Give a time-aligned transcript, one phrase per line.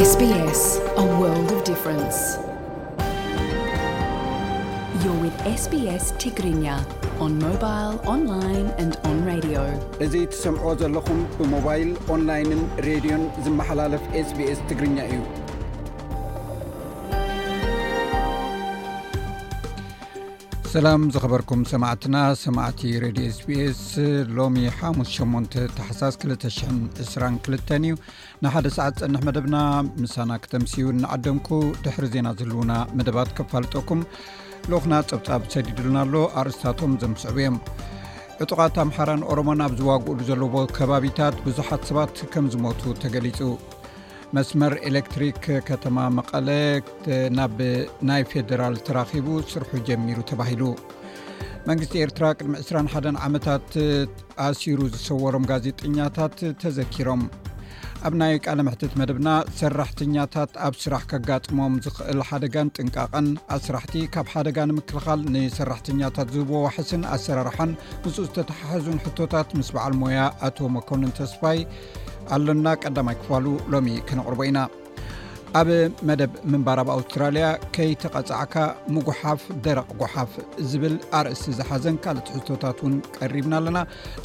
[0.00, 0.12] ስስ
[1.00, 1.28] ኣ ዋ
[1.82, 2.06] ፍ ድን
[5.02, 5.28] ዮ ው
[5.64, 6.64] sቢስ ትግርኛ
[7.24, 9.46] ኦን ሞባይል ኦንላይን ንድ ኦንራድ
[10.06, 15.20] እዙ ትሰምዕ ዘለኹም ብሞባይል ኦንላይንን ሬድዮን ዝመሓላለፍ ስbs ትግርኛ እዩ
[20.74, 23.80] ሰላም ዝኸበርኩም ሰማዕትና ሰማዕቲ ሬድ ስቢስ
[24.36, 27.92] ሎሚ ሓሙስ8 ተሓሳስ 2202 እዩ
[28.44, 29.58] ንሓደ ሰዓት ፀንሕ መደብና
[30.04, 31.50] ምሳና ክተምስዩ እንዓደምኩ
[31.84, 34.00] ድሕሪ ዜና ዘህልውና መደባት ከፋልጠኩም
[34.72, 37.58] ልኡኹና ፀብጣብ ሰዲድልና ኣሎ ኣርእስታቶም ዘምስዕብ እዮም
[38.46, 43.38] እጡቓት ኣምሓራን ኦሮሞን ኣብ ዝዋግኡሉ ዘለዎ ከባቢታት ብዙሓት ሰባት ከም ዝሞቱ ተገሊፁ
[44.36, 46.48] መስመር ኤሌክትሪክ ከተማ መቐለ
[47.38, 47.58] ናብ
[48.08, 50.62] ናይ ፌደራል ተራኺቡ ስርሑ ጀሚሩ ተባሂሉ
[51.68, 53.68] መንግስቲ ኤርትራ ቅድሚ 21 ዓመታት
[54.46, 57.22] ኣሲሩ ዝሰወሮም ጋዜጠኛታት ተዘኪሮም
[58.08, 59.28] ኣብ ናይ ቃለ ምሕትት መደብና
[59.60, 67.72] ሰራሕተኛታት ኣብ ስራሕ ከጋጥሞም ዝኽእል ሓደጋን ጥንቃቐን ኣስራሕቲ ካብ ሓደጋ ንምክልኻል ንሰራሕተኛታት ዝህብዎ ዋሕስን ኣሰራርሓን
[68.02, 71.60] ንፁ ዝተተሓሐዙን ሕቶታት ምስ በዓል ሞያ ኣቶ ሞኮንን ተስፋይ
[72.36, 74.58] ኣሎና ቀዳማይ ክፋሉ ሎሚ ክንቅርቦ ኢና
[75.60, 75.68] ኣብ
[76.08, 77.44] መደብ ምንባር ኣብ ኣውስትራልያ
[77.74, 78.54] ከይተቐፃዕካ
[78.94, 80.32] ምጉሓፍ ደረቅ ጉሓፍ
[80.70, 83.78] ዝብል ኣርእስቲ ዝሓዘን ካልኦት ሕቶታት ውን ቀሪብና ኣለና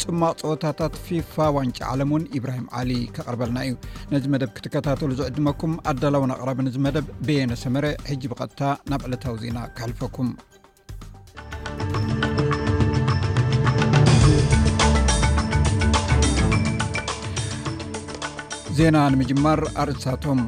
[0.04, 3.76] ፅማቅ ፀወታታት ፊፋ ዋንጭ ዓለም ውን ኢብራሂም ዓሊ ክቕርበልና እዩ
[4.14, 8.64] ነዚ መደብ ክትከታተሉ ዝዕድመኩም ኣዳላውን ኣቅራቢ ን መደብ ብየነሰመረ ሕጂ ብቐጥታ
[8.94, 10.32] ናብ ዕለታዊ ዜና ክሕልፈኩም
[18.80, 20.40] ዜና ንምጅመር ኣርእስታቶም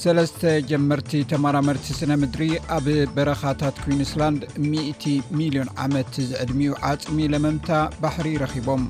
[0.00, 2.42] 3ለስተ ጀመርቲ ተመራመርቲ ስነምድሪ
[2.76, 4.42] ኣብ በረኻታት ኩንስላንድ
[4.74, 7.70] 100 ሚሊዮን ዓመት ዝዕድሚኡ ዓፅሚ ለመምታ
[8.02, 8.82] ባሕሪ ረኺቦም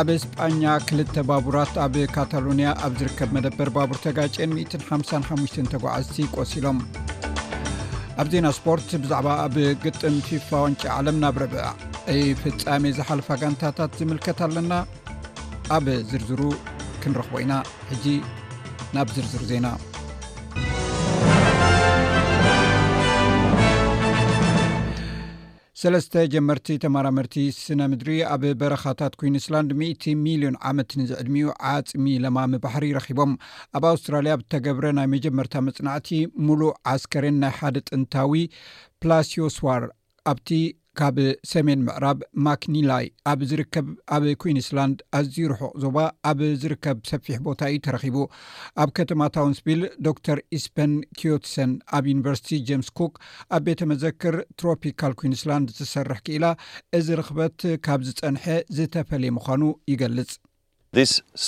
[0.00, 6.80] ኣብ ስጳኛ ክልተ ባቡራት ኣብ ካታሎኒያ ኣብ ዝርከብ መደበር ባቡር ተጋጨን 155 ተጓዓዝቲ ቆሲሎም
[8.22, 11.66] ኣብ ዜና ስፖርት ብዛዕባ ኣብ ግጥም ፊፋ ወንጫ ዓለም ናብ ረብይ
[12.44, 14.72] ፍፃሜ ዝሓልፈ ጋንታታት ዝምልከት ኣለና
[15.78, 16.40] ኣብ ዝርዝሩ
[17.12, 17.52] ንረክ ኢና
[18.02, 18.14] ዚ
[18.94, 19.66] ናብ ዝርዝር ዜና
[25.80, 33.32] 3ለተ ጀመርቲ ተመራምርቲ ስነምድሪ ኣብ በረካታት ኩንስላንድ 100 ሚሊዮን ዓመት ንዝዕድሚኡ ዓፅሚ ለማ ምባሕሪ ይረኺቦም
[33.78, 36.10] ኣብ ኣውስትራያ ተገብረ ናይ መጀመርታ መፅናዕቲ
[36.46, 38.34] ሙሉእ ዓስከርን ናይ ሓደ ጥንታዊ
[39.04, 39.84] ፕላሲዮስዋር
[40.32, 40.48] ኣቲ
[40.98, 41.16] ካብ
[41.52, 43.86] ሰሜን ምዕራብ ማክኒላይ ኣብ ዝርከብ
[44.16, 45.96] ኣብ ኩንስላንድ ኣዝርሑቅ ዞባ
[46.30, 48.18] ኣብ ዝርከብ ሰፊሕ ቦታ እዩ ተረኺቡ
[48.82, 53.14] ኣብ ከተማ ታውንስ ቢል ዶር ኢስፐን ኪዮትሰን ኣብ ዩኒቨርሲቲ ጃምስ ኮክ
[53.56, 56.46] ኣብ ቤተ መዘክር ትሮፒካል ኩንስላንድ ዝሰርሕ ክኢላ
[57.00, 57.58] እዚ ርክበት
[57.88, 58.46] ካብ ዝፀንሐ
[58.78, 59.62] ዝተፈለየ ምኳኑ
[59.94, 60.32] ይገልጽ
[61.10, 61.46] ስ ስ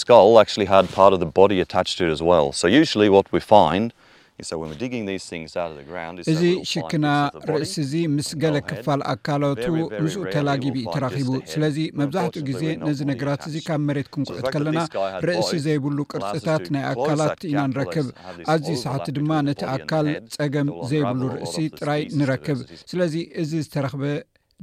[6.32, 7.06] እዚ ሽክና
[7.53, 9.65] ርእሲ እዚ ምስ ገለ ክፋል ኣካሎቱ
[10.04, 14.81] ምስኡ ተላጊብ እዩ ተራኺቡ ስለዚ መብዛሕትኡ ግዜ ነዚ ነገራት እዚ ካብ መሬት ክንቁዕት ከለና
[15.28, 18.06] ርእሲ ዘይብሉ ቅርፅታት ናይ ኣካላት ኢና ንረክብ
[18.54, 22.60] ኣዝዩ ሰሓቲ ድማ ነቲ ኣካል ፀገም ዘይብሉ ርእሲ ጥራይ ንረክብ
[22.93, 24.05] ስለዚ እዚ ዝተረክበ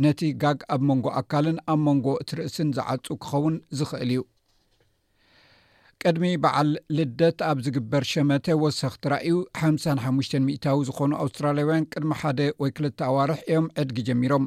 [0.05, 4.21] ነቲ ጋግ ኣብ መንጎ ኣካልን ኣብ መንጎ እቲ ርእስን ዝዓፁ ክኸውን ዝክእል እዩ
[6.03, 9.35] ቅድሚ በዓል ልደት ኣብ ዝግበር ሸመተ ወሰኪ ትራእዩ
[9.67, 14.45] 5ሳሓሙሽ ሚእታዊ ዝኮኑ ኣውስትራልያውያን ቅድሚ ሓደ ወይ ክልተ ኣዋርሕ እዮም ዕድጊ ጀሚሮም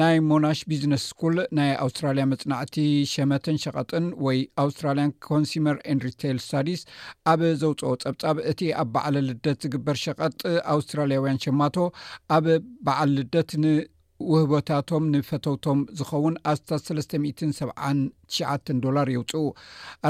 [0.00, 2.76] ናይ ሞናሽ ቢዝነስ ስኩል ናይ ኣውስትራልያ መፅናዕቲ
[3.14, 6.82] ሸመተን ሸቐጥን ወይ ኣውስትራልያን ኮንስመር ን ሪተይል ስታዲስ
[7.32, 10.34] ኣብ ዘውፅኦ ፀብጻብ እቲ ኣብ በዕሊ ልደት ዝግበር ሸቐጥ
[10.76, 11.76] ኣውስትራልያውያን ሸማቶ
[12.38, 12.46] ኣብ
[12.88, 13.76] በዓል ልደት ን
[14.32, 19.42] ውህቦታቶም ንፈተውቶም ዝኸውን ኣስታት 379 ዶላር የውፁኡ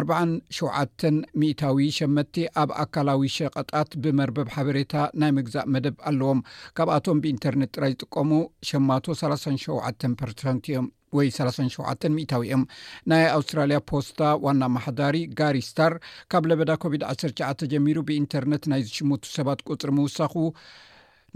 [0.01, 1.07] 47
[1.43, 6.41] ሚታዊ ሸመቲ ኣብ ኣካላዊ ሸቐጣት ብመርበብ ሓበሬታ ናይ ምግዛእ መደብ ኣለዎም
[6.79, 8.31] ካብኣቶም ብኢንተርነት ጥራይ ዝጥቀሙ
[8.71, 10.89] ሸማቶ 37 እዮም
[11.19, 12.63] ወይ 37 ታዊ እዮም
[13.11, 15.95] ናይ ኣውስትራልያ ፖስታ ዋና ማሓዳሪ ጋሪ ስታር
[16.33, 20.35] ካብ ለበዳ ኮቪድ-19 ጀሚሩ ብኢንተርነት ናይ ዝሽመቱ ሰባት ቁፅሪ ምውሳኹ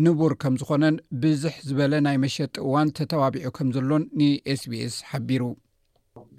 [0.03, 4.23] ንቡር ከም ዝኾነን ብዙሕ ዝበለ ናይ መሸጢ እዋን ተተባቢዑ ከም ዘሎን ን
[4.61, 5.43] sbs ሓቢሩ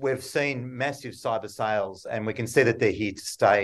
[0.06, 2.00] ወ ሰን ማስቭ cይበ ሰስ
[2.46, 3.62] ን ሰ' ሂ ስታይ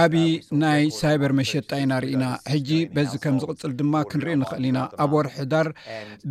[0.00, 0.14] ዓብ
[0.62, 5.68] ናይ ሳይበር መሸጣ ኢናርኢና ሕጂ በዚ ከም ዝቅፅል ድማ ክንርኢ ንኽእል ኢና ኣብ ወርሒ ዳር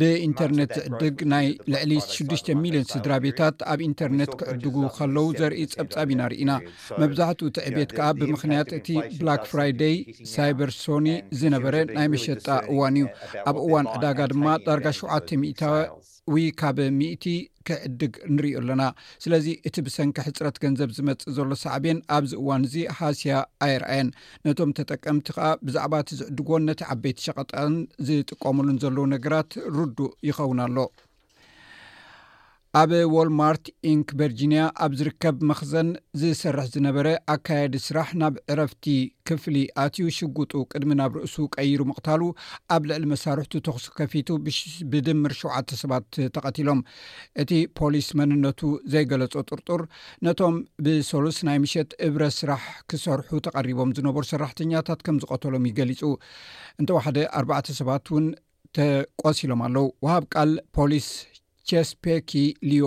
[0.00, 6.50] ብኢንተርነት ዝዕድግ ናይ ልዕሊ 6ዱሽ ሚሊዮን ስድራ ቤታት ኣብ ኢንተርነት ክዕድጉ ከለዉ ዘርኢ ፀብፃብ ኢናርኢና
[7.02, 8.88] መብዛሕትኡ እትዕቤት ከዓ ብምክንያት እቲ
[9.20, 9.96] ብላክ ፍራይደይ
[10.34, 11.08] ሳይበር ሶኒ
[11.40, 15.42] ዝነበረ ናይ መሸጣ እዋን እዩ uh, ኣብ እዋን ዕዳጋ ድማ ዳርጋ ሸታዊ
[16.34, 17.24] ወ ካብ ምእቲ
[17.68, 18.82] ክዕድግ ንርዩ ኣለና
[19.24, 23.36] ስለዚ እቲ ብሰንኪ ሕፅረት ገንዘብ ዝመፅእ ዘሎ ሳዕብን ኣብዚ እዋን እዚ ሃስያ
[23.66, 24.10] ኣይረአየን
[24.46, 27.74] ነቶም ተጠቀምቲ ከዓ ብዛዕባ እቲ ዝዕድጎን ነቲ ዓበይቲ ሸቐጣን
[28.08, 30.76] ዝጥቀሙሉን ዘለዉ ነገራት ርዱእ ይኸውን ኣሎ
[32.78, 35.88] ኣብ ዎልማርት ኢን ቨርጂንያ ኣብ ዝርከብ መክዘን
[36.20, 38.84] ዝሰርሕ ዝነበረ ኣካየዲ ስራሕ ናብ ዕረፍቲ
[39.28, 42.20] ክፍሊ ኣትዩ ሽጉጡ ቅድሚ ናብ ርእሱ ቀይሩ ምቕታሉ
[42.74, 44.28] ኣብ ልዕሊ መሳርሕቱ ተክሱ ከፊቱ
[44.92, 46.82] ብድምር ሸዓተ ሰባት ተቐትሎም
[47.44, 48.60] እቲ ፖሊስ መንነቱ
[48.94, 49.82] ዘይገለጸ ጥርጡር
[50.28, 56.02] ነቶም ብሰሉስ ናይ ምሸት ዕብረ ስራሕ ክሰርሑ ተቐሪቦም ዝነበሩ ሰራሕተኛታት ከም ዝቀተሎም ይገሊፁ
[56.82, 58.28] እንተባሓደ ኣባተ ሰባት ውን
[58.78, 61.08] ተቆሲሎም ኣለው ውሃብ ቃል ፖሊስ
[61.70, 62.30] ቸስፔኪ
[62.70, 62.84] ሊዮ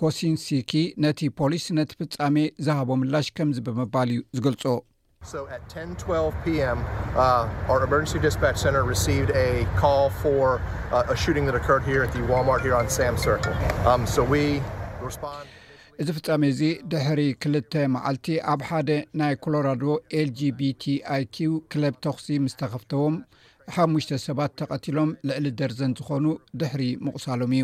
[0.00, 0.72] ኮሲንሲኪ
[1.04, 2.36] ነቲ ፖሊስ ነቲ ፍፃሚ
[2.66, 4.64] ዝሃቦ ምላሽ ከምዚ ብመባል እዩ ዝገልፆ2
[5.26, 5.32] uh,
[8.72, 8.80] uh,
[13.98, 14.04] um,
[16.02, 18.90] እዚ ፍፃሚ እዚ ድሕሪ ክልተ መዓልቲ ኣብ ሓደ
[19.20, 19.84] ናይ ኮሎራዶ
[20.20, 20.82] ኤልgቢቲ
[21.16, 21.36] ኣይኪ
[21.74, 23.16] ክለብ ቶክሲ ምስተኸፍተዎም
[23.76, 23.96] 5ሽ
[24.28, 26.24] ሰባት ተቐቲሎም ልዕሊ ደርዘን ዝኮኑ
[26.60, 27.62] ድሕሪ ምቁሳሎም እዩ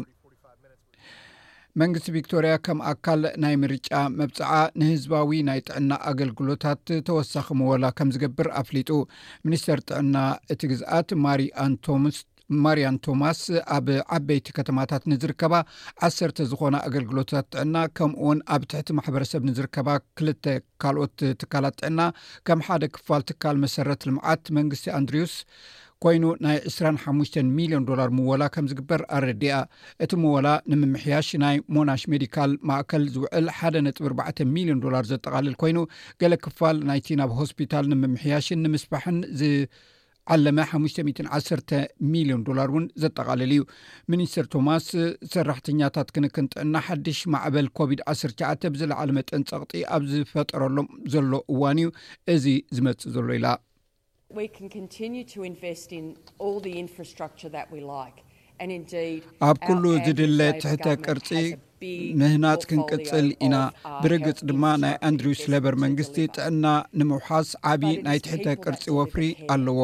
[1.80, 8.48] መንግስቲ ቪክቶርያ ከም ኣካል ናይ ምርጫ መብፅዓ ንህዝባዊ ናይ ጥዕና ኣገልግሎታት ተወሳኺ መወላ ከም ዝገብር
[8.60, 8.90] ኣፍሊጡ
[9.46, 10.16] ሚኒስተር ጥዕና
[10.54, 13.40] እቲ ግዝኣት ማስማርያን ቶማስ
[13.76, 13.86] ኣብ
[14.16, 15.54] ዓበይቲ ከተማታት ንዝርከባ
[16.08, 19.88] ዓሰርተ ዝኮነ ኣገልግሎታት ጥዕና ከምኡ ውን ኣብ ትሕቲ ማሕበረሰብ ንዝርከባ
[20.20, 20.44] ክልተ
[20.84, 22.00] ካልኦት ትካላት ጥዕና
[22.48, 25.36] ከም ሓደ ክፋል ትካል መሰረት ልምዓት መንግስቲ ኣንድሪውስ
[26.04, 29.54] ኮይኑ ናይ 25 ሚልዮን ዶላር ምወላ ከም ዝግበር ኣረዲያ
[30.04, 35.78] እቲ ምወላ ንምምሕያሽ ናይ ሞናሽ ሜዲካል ማእከል ዝውዕል ሓደ ጥ 4 ሚሊዮን ዶላር ዘጠቓልል ኮይኑ
[36.22, 41.74] ገሌ ክፋል ናይቲ ናብ ሆስፒታል ንምምሕያሽን ንምስፋሕን ዝዓለመ 51
[42.14, 43.62] ሚሊዮን ዶላር እውን ዘጠቓልል እዩ
[44.14, 44.86] ሚኒስትር ቶማስ
[45.34, 51.90] ሰራሕተኛታት ክንክንጥዕና ሓድሽ ማዕበል ኮቪድ-19 ብዝለዓለ መጠን ፀቕጢ ኣብ ዝፈጠረሎም ዘሎ እዋን እዩ
[52.36, 53.46] እዚ ዝመጽ ዘሎ ኢላ
[59.48, 61.28] ኣብ ኩሉ ዝድሌ ትሕተ ቅርፂ
[62.20, 63.56] ምህናፅ ክንቅጽል ኢና
[64.04, 66.66] ብርግጽ ድማ ናይ ኣንድሪውስለበር መንግስቲ ጥዕና
[67.00, 69.22] ንምውሓስ ዓብዪ ናይ ትሕተ ቅርፂ ወፍሪ
[69.54, 69.80] ኣለዎ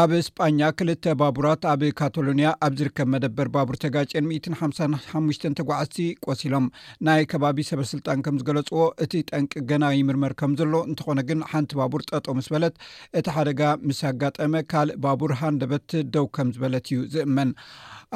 [0.00, 5.96] ኣብ እስጳኛ ክልተ ባቡራት ኣብ ካቶሎኒያ ኣብ ዝርከብ መደበር ባቡር ተጋጨን 1ሓ5ሙሽ ተጓዓዝቲ
[6.26, 6.66] ቆሲሎም
[7.06, 12.04] ናይ ከባቢ ሰበስልጣን ከም ዝገለፅዎ እቲ ጠንቂ ገና ይምርመር ከም ዘሎ እንትኾነ ግን ሓንቲ ባቡር
[12.10, 12.76] ጠጦ ምስ በለት
[13.20, 17.50] እቲ ሓደጋ ምስ ኣጋጠመ ካልእ ባቡር ሃንደበት ደው ከም ዝበለት እዩ ዝእመን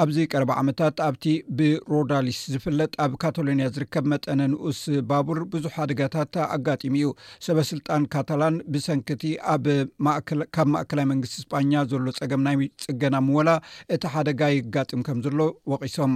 [0.02, 1.24] ኣብዚ ቀረባ ዓመታት ኣብቲ
[1.58, 4.80] ብሮዳሊስ ዝፍለጥ ኣብ ካታሎኒያ ዝርከብ መጠነ ንኡስ
[5.10, 7.10] ባቡር ብዙሕ ሓደጋታት ኣጋጢሙ እዩ
[7.48, 9.22] ሰበ ስልጣን ካታላን ብሰንክቲ
[9.54, 12.56] ኣካብ ማእከላይ መንግስቲ እስፓኛ ዘሎ ፀገም ናይ
[12.88, 13.52] ፅገና ምወላ
[13.96, 15.40] እቲ ሓደጋ ይጋጥም ከም ዘሎ
[15.72, 16.14] ወቒሶም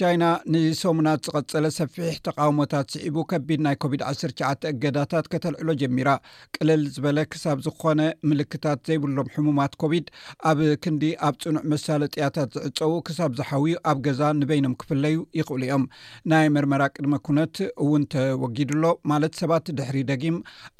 [0.00, 6.08] ቻይና ንሶሙናት ዝቐፀለ ሰፊሕ ተቃውሞታት ስዒቡ ከቢድ ናይ ኮቪድ-19 እገዳታት ከተልዕሎ ጀሚራ
[6.56, 8.00] ቅልል ዝበለ ክሳብ ዝኾነ
[8.30, 10.06] ምልክታት ዘይብሎም ሕሙማት ኮብድ
[10.52, 15.84] ኣብ ክንዲ ኣብ ፅኑዕ መሳለጥያታት ዝዕፀዉ ክሳብ ዝሓውዩ ኣብ ገዛ ንበይኖም ክፍለዩ ይኽብሉ እዮም
[16.32, 17.54] ናይ መርመራ ቅድሚ ኩነት
[17.84, 20.38] እውን ተወጊድሎ ማለት ሰባት ድሕሪ ደጊም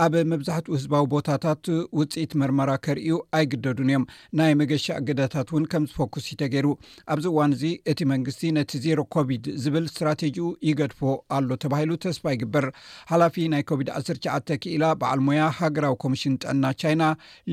[0.08, 1.62] ኣብ መብዛሕትኡ ህዝባዊ ቦታታት
[2.00, 4.08] ውፅኢት መርመራ ከርእዩ ኣይግደዱን እዮም
[4.42, 6.68] ናይ መገሻ እገዳታት እውን ከም ዝፈኩስ ዩተገይሩ
[7.14, 11.00] ኣብዚ እዋን እዚ እቲ መንግስቲ ነቲ ዜሮ ኮቪድ ዝብል እስትራቴጂኡ ይገድፎ
[11.36, 12.66] ኣሎ ተባሂሉ ተስፋ ይግበር
[13.10, 17.02] ሓላፊ ናይ ኮቪድ-19 ክኢላ በዓል ሞያ ሃገራዊ ኮሚሽን ጥዕና ቻይና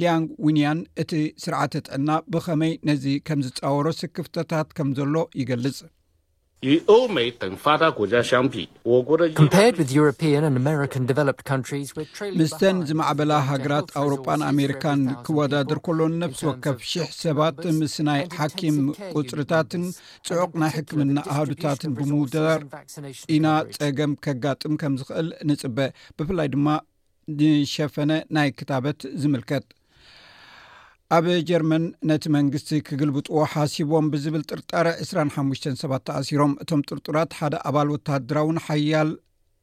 [0.01, 1.11] ሊያንግዊንያን እቲ
[1.45, 5.79] ስርዓተ ጥዕና ብኸመይ ነዚ ከም ዝፀወሮ ስክፍተታት ከም ዘሎ ይገልጽ
[12.39, 18.77] ምስተን ዝማዕበላ ሃገራት ኣውሮጳን ኣሜሪካን ክወዳድር ከሎ ነፍሲ ወከፍ ሽሕ ሰባት ምስ ናይ ሓኪም
[19.17, 19.85] ቁፅርታትን
[20.29, 22.61] ጽዑቅ ናይ ሕክምና ኣህዱታትን ብምውዳር
[23.37, 23.47] ኢና
[23.79, 25.77] ፀገም ከጋጥም ከም ዝክእል ንጽበ
[26.19, 26.67] ብፍላይ ድማ
[27.41, 29.65] ንሸፈነ ናይ ክታበት ዝምልከት
[31.15, 37.89] ኣብ ጀርመን ነቲ መንግስቲ ክግልብጥዎ ሓሲቦም ብዝብል ጥርጣረ 25 7ባት ተኣሲሮም እቶም ጥርጡራት ሓደ ኣባል
[37.95, 38.59] ወታድራውን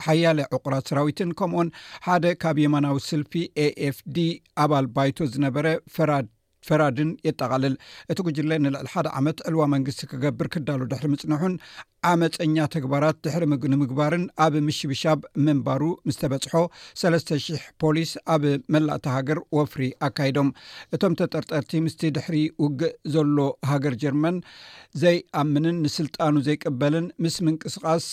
[0.06, 1.68] ሓያለ ዕቁራት ሰራዊትን ከምኡኡን
[2.06, 3.32] ሓደ ካብ የማናዊ ስልፊ
[3.66, 4.16] aኤfd
[4.64, 6.28] ኣባል ባይቶ ዝነበረ ፈራድ
[6.66, 7.74] ፈራድን የጠቓልል
[8.12, 11.54] እቲ ጉጅለይ ንልዕሊ ሓደ ዓመት ዕልዋ መንግስቲ ክገብር ክዳሉ ድሕሪ ምፅንሑን
[12.12, 16.52] ዓመፀኛ ተግባራት ድሕሪ ንምግባርን ኣብ ምሽብሻብ ምንባሩ ምስተበፅሖ
[17.02, 20.50] 3ለስተ00 ፖሊስ ኣብ መላእተ ሃገር ወፍሪ ኣካይዶም
[20.96, 23.36] እቶም ተጠርጠርቲ ምስቲ ድሕሪ ውግእ ዘሎ
[23.72, 24.38] ሃገር ጀርመን
[25.04, 28.08] ዘይኣምንን ንስልጣኑ ዘይቅበልን ምስ ምንቅስቃስ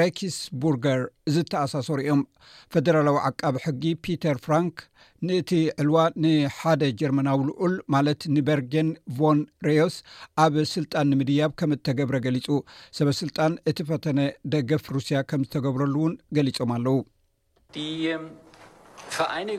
[0.00, 1.00] ረኪስቡርገር
[1.34, 2.20] ዝተኣሳሰሩ እዮም
[2.72, 4.76] ፈደራላዊ ዓቃቢ ሕጊ ፒተር ፍራንክ
[5.28, 5.50] ንእቲ
[5.82, 8.88] ዕልዋ ንሓደ ጀርመናዊ ልዑል ማለት ንበርጌን
[9.18, 9.38] ቮን
[9.68, 9.96] ሬዮስ
[10.44, 12.48] ኣብ ስልጣን ንምድያብ ከም እተገብረ ገሊፁ
[12.98, 14.18] ሰበስልጣን እቲ ፈተነ
[14.54, 16.96] ደገፍ ሩስያ ከም ዝተገብረሉ እውን ገሊፆም ኣለዉ
[19.16, 19.58] ፈይ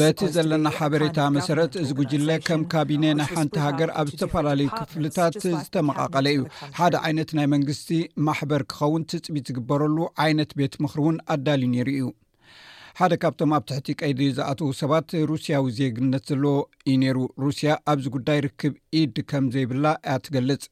[0.00, 5.34] በቲ ዘለና ሓበሬታ መሰረት እዚ ግጅለ ከም ካቢነ ናይ ሓንቲ ሃገር ኣብ ዝተፈላለዩ ክፍልታት
[5.64, 6.44] ዝተመቃቀለ እዩ
[6.78, 7.90] ሓደ ዓይነት ናይ መንግስቲ
[8.28, 12.08] ማሕበር ክኸውን ትፅቢት ዝግበረሉ ዓይነት ቤት ምክሪ እውን ኣዳልዩ ነይሩ እዩ
[13.02, 16.56] ሓደ ካብቶም ኣብ ትሕቲ ቀይዲ ዝኣትዉ ሰባት ሩስያዊ ዜግነት ዘለዎ
[16.92, 20.64] ዩ ነይሩ ሩስያ ኣብዚ ጉዳይ ርክብ ኢድ ከም ዘይብላ እያ ትገልፅ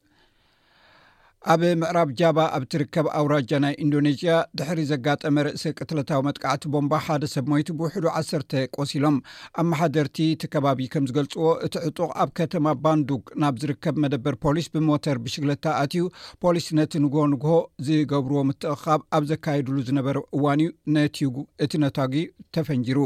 [1.53, 7.45] ኣብ ምዕራብ ጃባ ኣብትርከብ ኣውራጃ ናይ ኢንዶኔዥያ ድሕሪ ዘጋጠመ ርእሰ ቅትለታዊ መጥቃዕቲ ቦምባ ሓደ ሰብ
[7.53, 9.17] ሞይቲ ብውሕዱ 1ሰተ ቆሲሎም
[9.63, 14.67] ኣብ መሓደርቲ ቲ ከባቢ ከም ዝገልፅዎ እቲ ዕጡቅ ኣብ ከተማ ባንዱግ ናብ ዝርከብ መደበር ፖሊስ
[14.77, 16.03] ብሞተር ብሽግለታ ኣትዩ
[16.45, 17.53] ፖሊስ ነቲ ንግሆንግሆ
[17.89, 21.21] ዝገብርዎ ምትቕካብ ኣብ ዘካየድሉ ዝነበረ እዋን እዩ ነት
[21.67, 22.13] እቲ ነታጉ
[22.57, 22.99] ተፈንጂሩ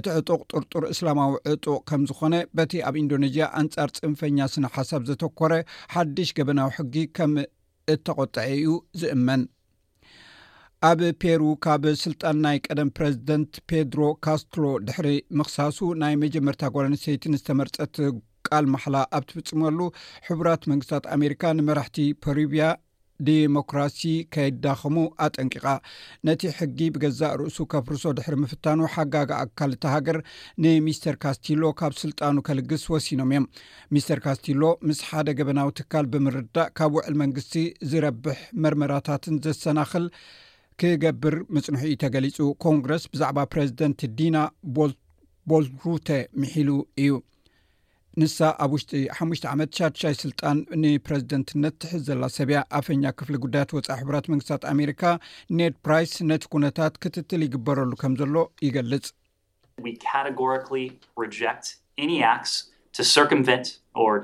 [0.00, 5.52] እቲ ዕጡቅ ጥርጡር እስላማዊ ዕጡቅ ከም ዝኮነ በቲ ኣብ ኢንዶኔዝያ ኣንጻር ፅንፈኛ ስነ ሓሳብ ዘተኮረ
[5.96, 7.34] ሓድሽ ገበናዊ ሕጊ ከም
[7.92, 8.68] እተቆጣዐ እዩ
[9.00, 9.42] ዝእመን
[10.88, 15.08] ኣብ ፔሩ ካብ ስልጣን ናይ ቀደም ፕረዚደንት ፔድሮ ካስትሎ ድሕሪ
[15.40, 17.96] ምክሳሱ ናይ መጀመርታ ጓኣንስተይትን ዝተመርፀት
[18.48, 19.78] ቃል መሓላ ኣብ ትፍፅመሉ
[20.28, 22.64] ሕቡራት መንግስታት ኣሜሪካ ንመራሕቲ ፖሪቭያ
[23.26, 24.00] ዲሞክራሲ
[24.34, 25.66] ከይዳኸሙ ኣጠንቂቃ
[26.26, 30.18] ነቲ ሕጊ ብገዛእ ርእሱ ካፍርሶ ድሕሪ ምፍታኑ ሓጋጊ ኣካል እተሃገር
[30.64, 33.46] ንሚስተር ካስትሎ ካብ ስልጣኑ ከልግስ ወሲኖም እዮም
[33.96, 37.54] ሚስተር ካስትሎ ምስ ሓደ ገበናዊ ትካል ብምርዳእ ካብ ውዕል መንግስቲ
[37.92, 40.06] ዝረብሕ መርመራታትን ዘሰናኽል
[40.80, 44.36] ክገብር ምፅንሑኡ ተገሊፁ ኮንግረስ ብዛዕባ ፕረዚደንት ዲና
[45.50, 46.08] ቦልሩተ
[46.40, 46.70] ምሒሉ
[47.04, 47.12] እዩ
[48.20, 54.26] ንሳ ኣብ ውሽጢ 5 ዓመት ሻሻይ ሥልጣን ንፕረዚደንትነት ትሕዘላ ሰቢያ አፈኛ ክፍሊ ጉዳያት ወፃኢ ሕብራት
[54.32, 55.02] መንግስታት ኣሜሪካ
[55.58, 59.08] ኔድ ፕራይስ ነቲ ኩነታት ክትትል ይግበረሉ ከም ዘሎ ይገልጽ
[63.00, 64.14] Uh,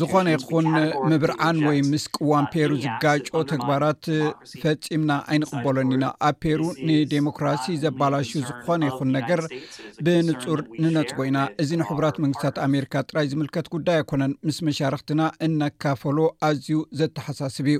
[0.00, 0.66] ዝኾነ ይኹን
[1.10, 4.04] ምብርዓን ወይ ምስ ቅዋን ፔሩ ዝጋጮ ተግባራት
[4.62, 9.40] ፈፂምና ኣይንቅበሎን ኢና ኣብ ፔሩ ንዴሞክራሲ ዘባላሽ ዝኾነ ይኹን ነገር
[10.08, 16.18] ብንፁር ንነጥቦ ኢና እዚ ንሕቡራት መንግስታት ኣሜሪካ ጥራይ ዝምልከት ጉዳይ ኣይኮነን ምስ መሻርክትና እነካፈሎ
[16.50, 17.78] ኣዝዩ ዘተሓሳስብ እዩ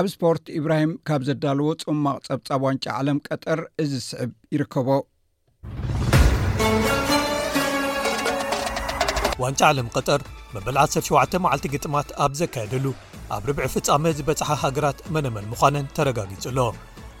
[0.00, 4.88] ኣብ ስፖርት ኢብራሂም ካብ ዘዳለዎ ፅማቅ ፀብፃብ ዋንጫ ዓለም ቀጠር እዚ ስዕብ ይርከቦ
[9.44, 10.20] ዋንጫዕለምቐጠር
[10.54, 12.86] መበል 17 መዓልቲ ግጥማት ኣብ ዘካየደሉ
[13.34, 16.60] ኣብ ርብዕ ፍጻመ ዝበጽሓ ሃገራት መነመን ምዃነን ተረጋጊጹ ሎ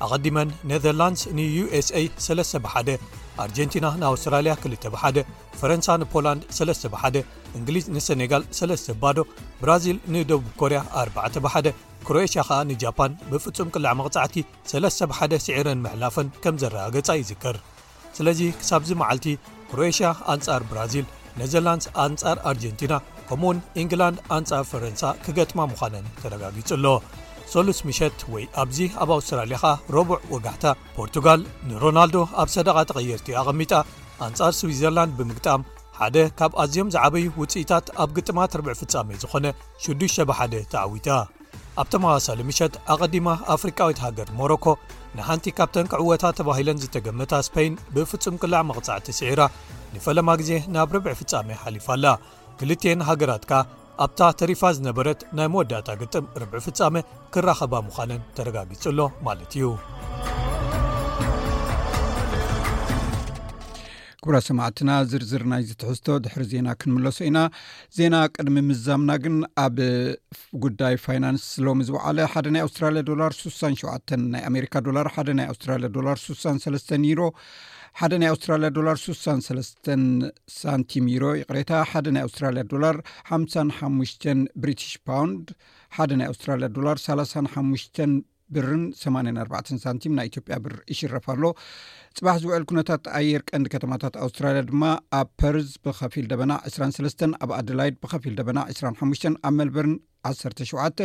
[0.04, 5.18] ኣቐዲመን ኔዘርላንድስ ንusa 31 ኣርጀንቲና ንኣውስትራልያ 21
[5.60, 7.18] ፈረንሳ ንፖላንድ 31
[7.58, 9.18] እንግሊዝ ንሴነጋል 3 ባዶ
[9.62, 11.70] ብራዚል ንደቡብ ኮርያ 41
[12.08, 14.36] ክሮኤሽያ ከዓ ንጃፓን ብፍጹም ቅልዕ መቕጻዕቲ
[14.74, 17.58] 31 ስዒረን ምሕላፈን ከም ዘረጋገጻ ይዝከር
[18.18, 19.26] ስለዚ ክሳብዚ መዓልቲ
[19.70, 21.06] ክሮኤሽያ ኣንጻር ብራዚል
[21.40, 22.94] ነዘርላንድስ ኣንጻር ኣርጀንቲና
[23.28, 26.86] ከምኡውን ኢንግላንድ ኣንጻር ፈረንሳ ክገጥማ ምዃነን ተረጋጊጹ ኣሎ
[27.52, 33.72] ሰልስ ምሸት ወይ ኣብዚ ኣብ ኣውስትራልያ ኸ ረቡዕ ወጋሕታ ፖርቱጋል ንሮናልዶ ኣብ ሰደቓ ተቐየርቲ ኣቐሚጣ
[34.26, 35.62] ኣንጻር ስዊዘርላንድ ብምግጣም
[36.00, 39.46] ሓደ ካብ ኣዝዮም ዝዓበይ ውፅኢታት ኣብ ግጥማት ርዕ ፍጻሜ ዝኾነ
[39.88, 41.08] 6ዱሽብ1ደ ተዓዊታ
[41.80, 44.66] ኣብ ተመዋሳሊ ምሸት ኣቐዲማ ኣፍሪካዊት ሃገር ሞሮኮ
[45.18, 49.40] ንሓንቲ ካብተን ክዕወታ ተባሂለን ዝተገመታ ስፐይን ብፍጹም ቅላዕ መቕፃዕቲ ስዒራ
[49.94, 52.06] ንፈለማ ጊዜ ናብ ርብዕ ፍጻሜ ሓሊፋ ኣላ
[52.58, 53.52] ክልትየን ሃገራትካ
[54.04, 56.94] ኣብታ ተሪፋ ዝነበረት ናይ መወዳእታ ግጥም ርብዕ ፍጻሜ
[57.34, 58.98] ክራኸባ ምዃነን ተረጋጊጹሎ
[59.28, 59.64] ማለት እዩ
[64.24, 67.38] ኩብራ ሰማዕትና ዝርዝር ናይ ዝትሕዝቶ ድሕሪ ዜና ክንምለሶ ኢና
[67.96, 69.76] ዜና ቅድሚ ምዛምና ግን ኣብ
[70.64, 75.46] ጉዳይ ፋይናንስ ሎሚ ዝበዓለ ሓደ ናይ ኣውስትራልያ ዶላር 6 ሸ ና ኣሜካ ዶላር ሓደ ና
[75.52, 77.20] ኣስትራያ ዶላር 6ሰስ ኒሮ
[78.00, 79.70] ሓደ ናይ ኣስትራያ ዶላር 6ሳ ሰስ
[80.60, 82.98] ሳንቲም ዩሮ ይቅሬታ ሓደ ናይ ኣስትራያ ዶላር
[83.30, 83.38] ሓ
[83.78, 84.12] ሓሽ
[84.64, 85.46] ብሪትሽ ፓውንድ
[85.98, 87.86] ሓደ ና ኣውስትራያ ዶላር 3 ሓሽ
[88.54, 91.42] ብርን 84 ሳንቲም ናይ ኢትዮጵያ ብር ይሽረፍ ኣሎ
[92.18, 94.84] ፅባሕ ዝውዕል ኩነታት ኣየር ቀንዲ ከተማታት ኣውስትራልያ ድማ
[95.18, 99.92] ኣብ ፐርዝ ብከፊል ደበና 23 ኣብ ኣደላይድ ብከፊል ደበና 25 ኣብ መልበርን
[100.38, 101.02] 17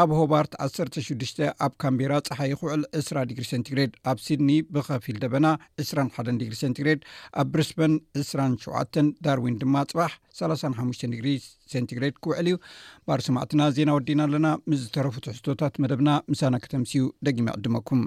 [0.00, 5.46] ኣብ ሆባርት 16 ኣብ ካምቤራ ፀሓይ ክውዕል 20 ግ ሴንቲግሬድ ኣብ ሲድኒ ብኸፊል ደበና
[5.84, 7.00] 21 ግ ሴንግሬድ
[7.42, 11.38] ኣብ ብሪስበን 27 ዳርዊን ድማ ፅባሕ 35 ግ
[11.74, 12.56] ሴንግሬድ ክውዕል እዩ
[13.08, 18.02] ባር ሰማዕትና ዜና ወዲና ኣለና ምስ ዝተረፉ ትሕቶታት መደብና ምሳና ክተምስኡ ደጊማ ይቅድመኩም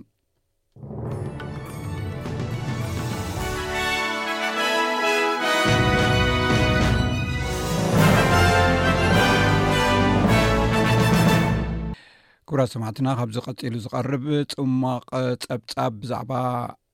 [12.53, 16.31] እጉራት ሰማዕትና ካብዚ ቐፂሉ ዝቐርብ ጽሟቕ ፀብጻብ ብዛዕባ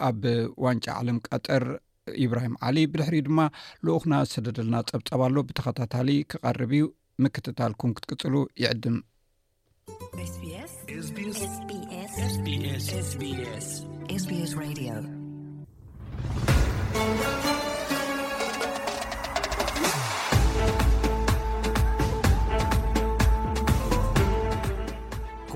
[0.08, 0.22] ኣብ
[0.66, 1.64] ዋንጫ ዓለም ቀጠር
[2.26, 3.40] ኢብራሂም ዓሊ ብድሕሪ ድማ
[3.90, 6.86] ልኡክና ዝሰደደልና ፀብጻብ ኣሎ ብተኸታታሊ ክቐርብ እዩ
[7.26, 8.98] ምክትታልኩም ክትቅጽሉ ይዕድም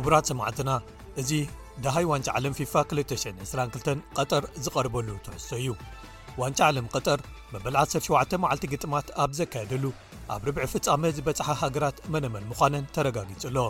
[0.04, 0.72] ዕቡራት ሰማዕትና
[1.22, 1.32] እዚ
[1.84, 5.70] ደሃይ ዋንጫ ዓለም ፊፋ 222 ቀጠር ዝቐርበሉ ትሕሶ እዩ
[6.42, 7.20] ዋንጫ ዓለም ቀጠር
[7.54, 9.84] መበል 17 መዓልቲ ግጥማት ኣብ ዘካየደሉ
[10.36, 13.66] ኣብ ርብዕ ፍጻመ ዝበጽሓ ሃገራት መነመን ምዃነን ተረጋጊጹ ሎ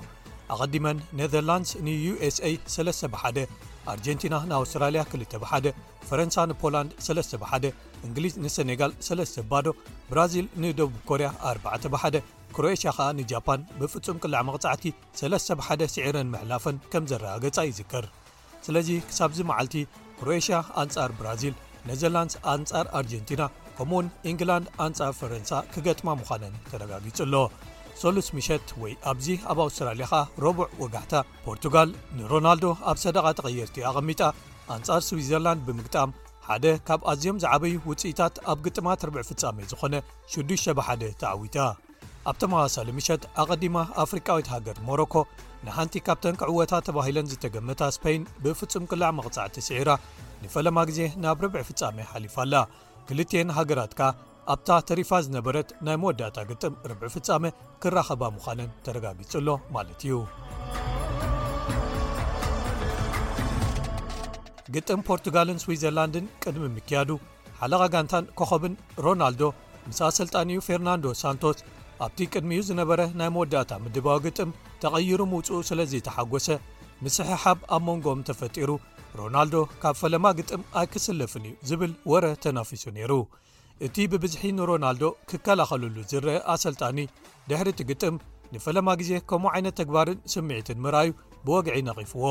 [0.54, 3.42] ኣቐዲመን ኔዘርላንድስ ንusa 31
[3.94, 5.72] ኣርጀንቲና ንኣውስትራልያ 21
[6.10, 7.70] ፈረንሳ ንፖላንድ 31
[8.08, 9.68] እንግሊዝ ንሴኔጋል 3ስ ባዶ
[10.12, 12.08] ብራዚል ንደቡብ ኮርያ41
[12.56, 14.84] ክሮኤሽያ ከዓ ንጃፓን ብፍጹም ቅልዕ መቕፃዕቲ
[15.20, 18.06] ሰለስ ብ1ደ ስዕረን ምሕላፈን ከም ዘረጋገፃ ይዝከር
[18.66, 19.76] ስለዚ ክሳብዚ መዓልቲ
[20.18, 21.56] ክሮኤሽያ ኣንጻር ብራዚል
[21.90, 23.44] ኔዘርላንድስ ኣንጻር ኣርጀንቲና
[23.78, 27.36] ከምኡ ውን ኤንግላንድ ኣንፃር ፈረንሳ ክገጥማ ምዃነን ተረጋጊጹ ኣሎ
[28.02, 34.22] ሰሉስ ምሸት ወይ ኣብዚ ኣብ ኣውስትራልያ ከዓ ረቡዕ ወጋሕታ ፖርቱጋል ንሮናልዶ ኣብ ሰደቓ ተቐየርቲ ኣቐሚጣ
[34.76, 36.12] ኣንጻር ስዊዘርላንድ ብምግጣም
[36.50, 39.94] ሓደ ካብ ኣዝዮም ዝዓበይ ውፅኢታት ኣብ ግጥማትርዕ ፍፃሜ ዝኾነ
[40.38, 41.58] 6ዱሽ1 ተዓዊታ
[42.30, 45.16] ኣብ ተመዋሳሊ ምሸት ኣቐዲማ ኣፍሪካዊት ሃገር ሞሮኮ
[45.66, 49.90] ንሓንቲ ካብተን ክዕወታ ተባሂለን ዝተገመታ እስፐይን ብፍጹም ቅላዕ መቕፃዕቲ ስዒራ
[50.44, 52.56] ንፈለማ ግዜ ናብ ርብዕ ፍፃሜ ሓሊፋ ኣላ
[53.10, 54.08] ክልትየን ሃገራት ከዓ
[54.54, 57.44] ኣብታ ተሪፋ ዝነበረት ናይ መወዳእታ ግጥም ርብዕ ፍፃሜ
[57.84, 60.14] ክራኸባ ምዃነን ተረጋጊጹኣሎ ማለት እዩ
[64.76, 67.12] ግጥም ፖርቱጋልን ስዊትዘርላንድን ቅድሚ ምክያዱ
[67.62, 68.76] ሓለቓ ጋንታን ኮኸብን
[69.08, 69.44] ሮናልዶ
[69.90, 71.58] ምሳኣሰልጣን ዩ ፌርናንዶ ሳንቶስ
[72.06, 74.50] ኣብቲ ቅድሚኡ ዝነበረ ናይ መወዳእታ ምድባዊ ግጥም
[74.82, 76.48] ተቐይሩ ምውፅኡ ስለዘ ተሓጐሰ
[77.06, 78.72] ምስሕሓብ ኣብ መንጎኦም ተፈጢሩ
[79.20, 83.12] ሮናልዶ ካብ ፈለማ ግጥም ኣይክስለፍን እዩ ዝብል ወረ ተናፊሱ ነይሩ
[83.86, 87.00] እቲ ብብዝሒ ንሮናልዶ ክከላኸለሉ ዝርአ ኣሰልጣኒ
[87.50, 88.16] ድሕሪ እቲ ግጥም
[88.56, 91.12] ንፈለማ ግዜ ከምኡ ዓይነት ተግባርን ስምዒትን ምራዩ
[91.46, 92.26] ብወግዒ ነቒፍዎ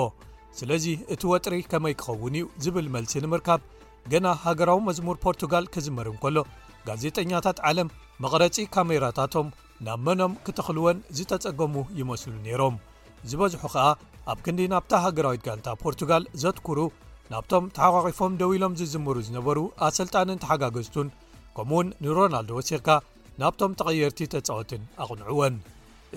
[0.59, 3.61] ስለዚ እቲ ወጥሪ ከመይ ክኸውን እዩ ዝብል መልሲ ንምርካብ
[4.13, 6.39] ገና ሃገራዊ መዝሙር ፖርቱጋል ክዝመርን ከሎ
[6.89, 7.89] ጋዜጠኛታት ዓለም
[8.23, 9.49] መቕረፂ ካሜራታቶም
[9.87, 12.75] ናብ መኖም ክትኽልወን ዝተጸገሙ ይመስሉ ነይሮም
[13.31, 13.87] ዝበዝሑ ከዓ
[14.33, 16.81] ኣብ ክንዲ ናብታ ሃገራዊት ጋልታ ፖርቱጋል ዘትኩሩ
[17.33, 21.09] ናብቶም ተሓቋቂፎም ደው ኢሎም ዝዝምሩ ዝነበሩ ኣሰልጣንን ተሓጋገዝቱን
[21.57, 22.89] ከምኡ ውን ንሮናልዶ ወሲኽካ
[23.41, 25.55] ናብቶም ተቐየርቲ ተጻወትን ኣቕንዕወን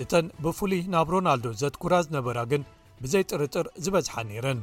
[0.02, 2.62] እተን ብፍሉይ ናብ ሮናልዶ ዘትኩራ ዝነበራ ግን
[3.02, 4.60] ብዘይ ጥርጥር ዝበዝሓ ነይረን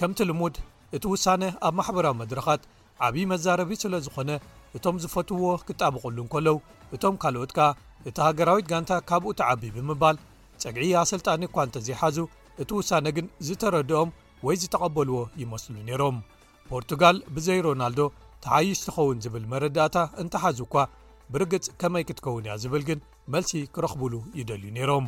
[0.00, 0.56] ከምቲ ልሙድ
[0.96, 2.62] እቲ ውሳነ ኣብ ማሕበራዊ መድረኻት
[3.06, 4.30] ዓብዪ መዛረቢ ስለ ዝኾነ
[4.78, 6.56] እቶም ዝፈትውዎ ክጣብቕሉ ንከለዉ
[6.94, 7.66] እቶም ካልኦት ከዓ
[8.08, 10.16] እቲ ሃገራዊት ጋንታ ካብኡ ትዓቢ ብምባል
[10.62, 12.18] ፀግዒ ኣሰልጣኒ እኳ እንተዘይሓዙ
[12.62, 14.10] እቲ ውሳነ ግን ዝተረድኦም
[14.46, 16.16] ወይ ዝተቐበልዎ ይመስሉ ነይሮም
[16.70, 18.00] ፖርቱጋል ብዘይ ሮናልዶ
[18.44, 20.76] ተሓይሽ ትኸውን ዝብል መረዳእታ እንተሓዙ እኳ
[21.34, 23.00] ብርግፅ ከመይ ክትከውን እያ ዝብል ግን
[23.32, 25.06] መልሲ ክረኽብሉ ይደልዩ ነይሮም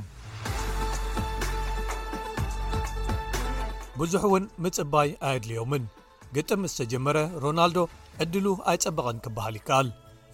[4.00, 5.84] ብዙሕ እውን ምፅባይ ኣይድልዮምን
[6.36, 7.78] ግጥም ዝተጀመረ ሮናልዶ
[8.22, 9.88] ዕድሉ ኣይጸበቐን ክብሃል ይከኣል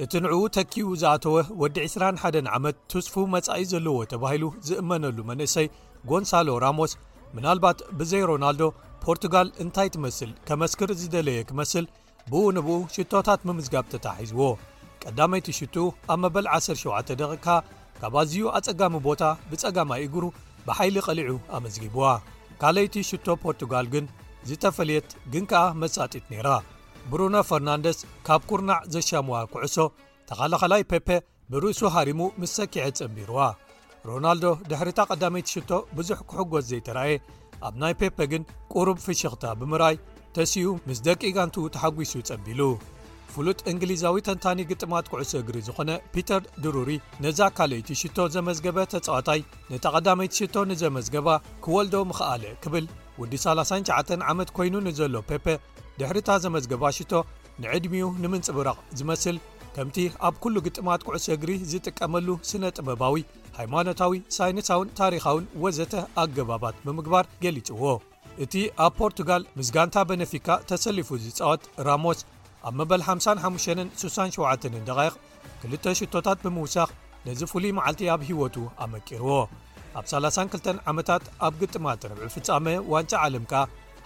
[0.05, 5.67] እቲ ንዕኡ ተኪኡ ዝኣተወ ወዲ 21 ዓመት ትስፉ መጻኢ ዘለዎ ተባሂሉ ዝእመነሉ መንእሰይ
[6.11, 6.93] ጎንሳሎ ራሞስ
[7.37, 8.63] ምናልባት ብዘይ ሮናልዶ
[9.05, 11.87] ፖርቱጋል እንታይ ትመስል ከመስክር ዝደለየ ክመስል
[12.31, 14.49] ብእኡ ንብኡ ሽቶታት ምምዝጋብ ተታሒዝዎ
[15.03, 17.47] ቀዳመይቲ ሽጡኡ ኣብ መበል 107 ደቂካ
[18.01, 20.25] ካብ ኣዝዩ ኣጸጋሚ ቦታ ብጸጋማይ እግሩ
[20.69, 22.05] ብሓይሊ ቐሊዑ ኣመዝጊብዋ
[22.63, 24.07] ካልይቲ ሽቶ ፖርቱጋል ግን
[24.51, 26.49] ዝተፈልየት ግን ከኣ መጻጢት ነይራ
[27.13, 29.77] ብሩኖ ፈርናንደስ ካብ ኵርናዕ ዘሻምዋ ኩዕሶ
[30.29, 31.07] ተኻላኸላይ ፔፔ
[31.53, 33.39] ብርእሱ ሃሪሙ ምስ ሰኪዐ ጸቢርዋ
[34.09, 37.13] ሮናልዶ ድሕሪታ ቐዳመይቲ ሽቶ ብዙሕ ክሕጐስ ዘይተረአየ
[37.69, 38.43] ኣብ ናይ ፔፔ ግን
[38.75, 39.97] ቁሩብ ፍሽኽታ ብምራይ
[40.37, 42.61] ተስኡ ምስ ደቂጋንቱ ተሓጒሱ ጸቢሉ
[43.33, 46.91] ፍሉጥ እንግሊዛዊ ተንታኒ ግጥማት ክዕሶ እግሪ ዝኾነ ፒተር ድሩሪ
[47.25, 49.41] ነዛ ካልይቲ ሽቶ ዘመዝገበ ተጻዋታይ
[49.73, 51.29] ነታ ቐዳመይቲ ሽቶ ንዘመዝገባ
[51.65, 52.87] ክወልዶ ምኽኣለ ክብል
[53.21, 55.47] ውዲ 39 ዓመት ኮይኑ ንዘሎ ፔፔ
[56.01, 57.13] ድሕሪ ታ ዘመዝገባ ሽቶ
[57.63, 59.37] ንዕድሚኡ ንምንጽብራቕ ዝመስል
[59.75, 63.15] ከምቲ ኣብ ኵሉ ግጥማት ኩዕሶ እግሪ ዝጥቀመሉ ስነ ጥበባዊ
[63.59, 67.83] ሃይማኖታዊ ሳይንሳውን ታሪኻውን ወዘተ ኣገባባት ብምግባር ገሊጽዎ
[68.45, 72.21] እቲ ኣብ ፖርቱጋል ምስጋንታ በነፊካ ተሰሊፉ ዝጻወት ራሞስ
[72.69, 75.19] ኣብ መበል 5567
[75.63, 76.91] ክልተ ሽቶታት ብምውሳኽ
[77.27, 79.31] ነዚ ፍሉይ መዓልቲ ኣብ ህይወቱ ኣመቂርዎ
[79.99, 83.53] ኣብ 32 ዓመታት ኣብ ግጥማት ረብዒ ፍጻሜ ዋንጫ ዓለምካ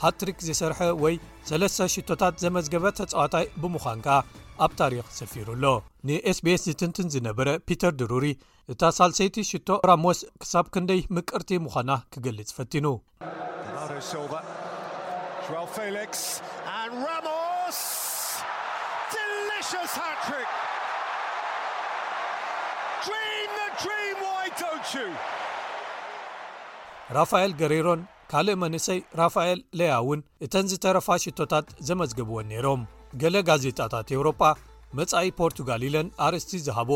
[0.01, 1.15] ሃትሪክ ዝሰርሐ ወይ
[1.49, 4.17] 3ለስሽቶታት ዘመዝገበ ተጻዋታይ ብምዃን ከኣ
[4.65, 5.65] ኣብ ታሪክ ሰፊሩኣሎ
[6.09, 8.27] ንስቤስ ዝትንትን ዝነበረ ፒተር ድሩሪ
[8.73, 12.87] እታ ሳልሰይቲ ሽቶ ራሞስ ክሳብ ክንደይ ምቅርቲ ምዃና ክገልጽ ፈቲኑ
[27.17, 28.01] ራፋኤል ገሬሮን
[28.33, 32.83] ካልእ መንእሰይ ራፋኤል ለያ ውን እተን ዝተረፋ ሽቶታት ዘመዝገብዎን ነይሮም
[33.23, 34.41] ገለ ጋዜጣታት ኤውሮጳ
[34.99, 36.91] መጻኢ ፖርቱጋሊ ኢለን ኣርስቲ ዝሃቦ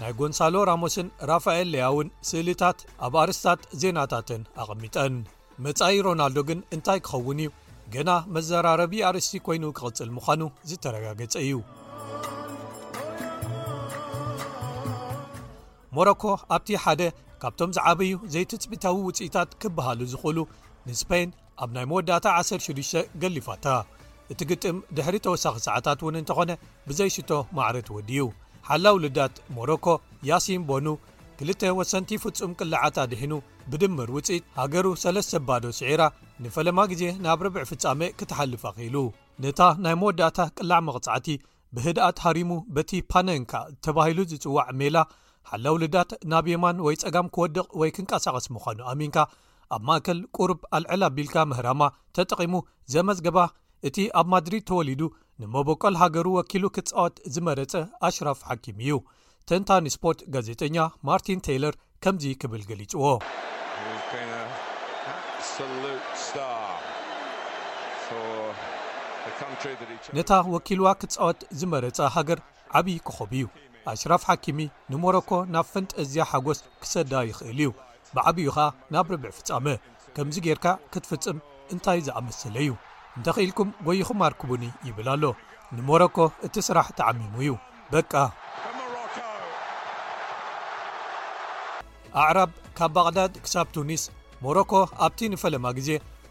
[0.00, 5.16] ናይ ጎንሳሎ ራሞስን ራፋኤል ለያውን ስእልታት ኣብ ኣርስታት ዜናታትን ኣቐሚጠን
[5.66, 7.50] መጻኢ ሮናልዶ ግን እንታይ ክኸውን እዩ
[7.96, 11.58] ገና መዘራረቢ ኣርስቲ ኮይኑ ክቕጽል ምዃኑ ዝተረጋገጸ እዩ
[15.98, 16.24] ሞሮኮ
[16.56, 17.02] ኣብቲ ሓደ
[17.42, 20.38] ካብቶም ዝዓበዩ ዘይትጽብታዊ ውፅኢታት ክብሃሉ ዝኽእሉ
[20.90, 21.30] ንስፔይን
[21.62, 23.66] ኣብ ናይ መወዳእታ 16 ገሊፋታ
[24.32, 26.50] እቲ ግጥም ድሕሪ ተወሳኺ ሰዓታት እውን እንተኾነ
[26.88, 28.20] ብዘይሽቶ ማዕርት ወድዩ
[28.68, 29.86] ሓላውልዳት ሞሮኮ
[30.30, 30.86] ያሲን ቦኑ
[31.42, 33.32] 2ወሰቲ ፍጹም ቅላዓታ ድሒኑ
[33.70, 36.02] ብድምር ውፅት ሃገሩ 3ለስተ ባዶ ስዒራ
[36.44, 38.96] ንፈለማ ግዜ ናብ ርብዕ ፍጻሜ ክተሓልፍኣኺኢሉ
[39.44, 41.28] ነታ ናይ መወዳእታ ቅላዕ መቕጻዕቲ
[41.76, 43.52] ብህድኣት ሃሪሙ በቲ ፓነንካ
[43.86, 44.96] ተባሂሉ ዝፅዋዕ ሜላ
[45.50, 49.16] ሓላው ልዳት ናብ የማን ወይ ፀጋም ክወድቕ ወይ ክንቀሳቐስ ምዃኑ ኣሚንካ
[49.76, 51.82] ኣብ ማእከል ቁርብ ኣልዕል ኣቢልካ ምህራማ
[52.16, 52.54] ተጠቒሙ
[52.92, 53.38] ዘመዝገባ
[53.88, 55.00] እቲ ኣብ ማድሪድ ተወሊዱ
[55.40, 57.72] ንመበቆል ሃገሩ ወኪሉ ክትፃወት ዝመረፀ
[58.08, 58.96] ኣሽራፍ ሓኪሚ እዩ
[59.50, 60.76] ተንታኒስፖርት ጋዜጠኛ
[61.08, 63.04] ማርቲን ተይለር ከምዚ ክብል ገሊፅዎ
[70.16, 72.40] ነታ ወኪልዋ ክትፃወት ዝመረፀ ሃገር
[72.80, 73.46] ዓብዪ ክኸብ እዩ
[73.92, 74.60] ኣሽራፍ ሓኪሚ
[74.92, 77.68] ንሞሮኮ ናብ ፍንጥ እዝያ ሓጎስ ክሰዳ ይኽእል እዩ
[78.16, 79.66] ብዓብዩ ኸዓ ናብ ርብዕ ፍጻመ
[80.16, 81.38] ከምዚ ጌርካ ክትፍፅም
[81.74, 82.70] እንታይ ዝኣመሰለ ዩ
[83.16, 85.24] እንተክኢልኩም ጐይኹም ርክቡኒ ይብል ኣሎ
[85.76, 87.50] ንሞሮኮ እቲ ስራሕ ተዓሚሙ እዩ
[87.90, 88.30] በቃሮ
[92.22, 94.02] ኣዕራብ ካብ ባቅዳድ ክሳብ ቱኒስ
[94.44, 94.72] ሞሮኮ
[95.06, 95.90] ኣብቲ ንፈለማ ግዜ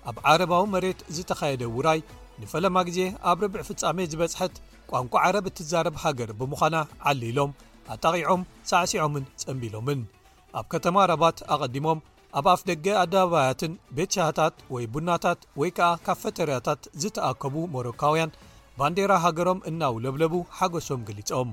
[0.09, 1.99] ኣብ ዓረባዊ መሬት ዝተኻየደ ውራይ
[2.41, 4.55] ንፈለማ ግዜ ኣብ ርብዕ ፍጻሜ ዝበፅሐት
[4.91, 6.75] ቋንቋ ዓረብ እትዛረብ ሃገር ብምዃና
[7.11, 7.51] ዓሊሎም
[7.95, 9.99] ኣጠቒዖም ሳዕሲዖምን ጸንቢሎምን
[10.59, 11.99] ኣብ ከተማ ረባት ኣቐዲሞም
[12.39, 18.31] ኣብ ኣፍ ደገ ኣዳባባያትን ቤትሸህታት ወይ ቡናታት ወይ ከዓ ካፌተርያታት ዝተኣከቡ ሞሮካውያን
[18.79, 21.49] ባንዴራ ሃገሮም እናው ለብለቡ ሓጐሶም ገሊፆም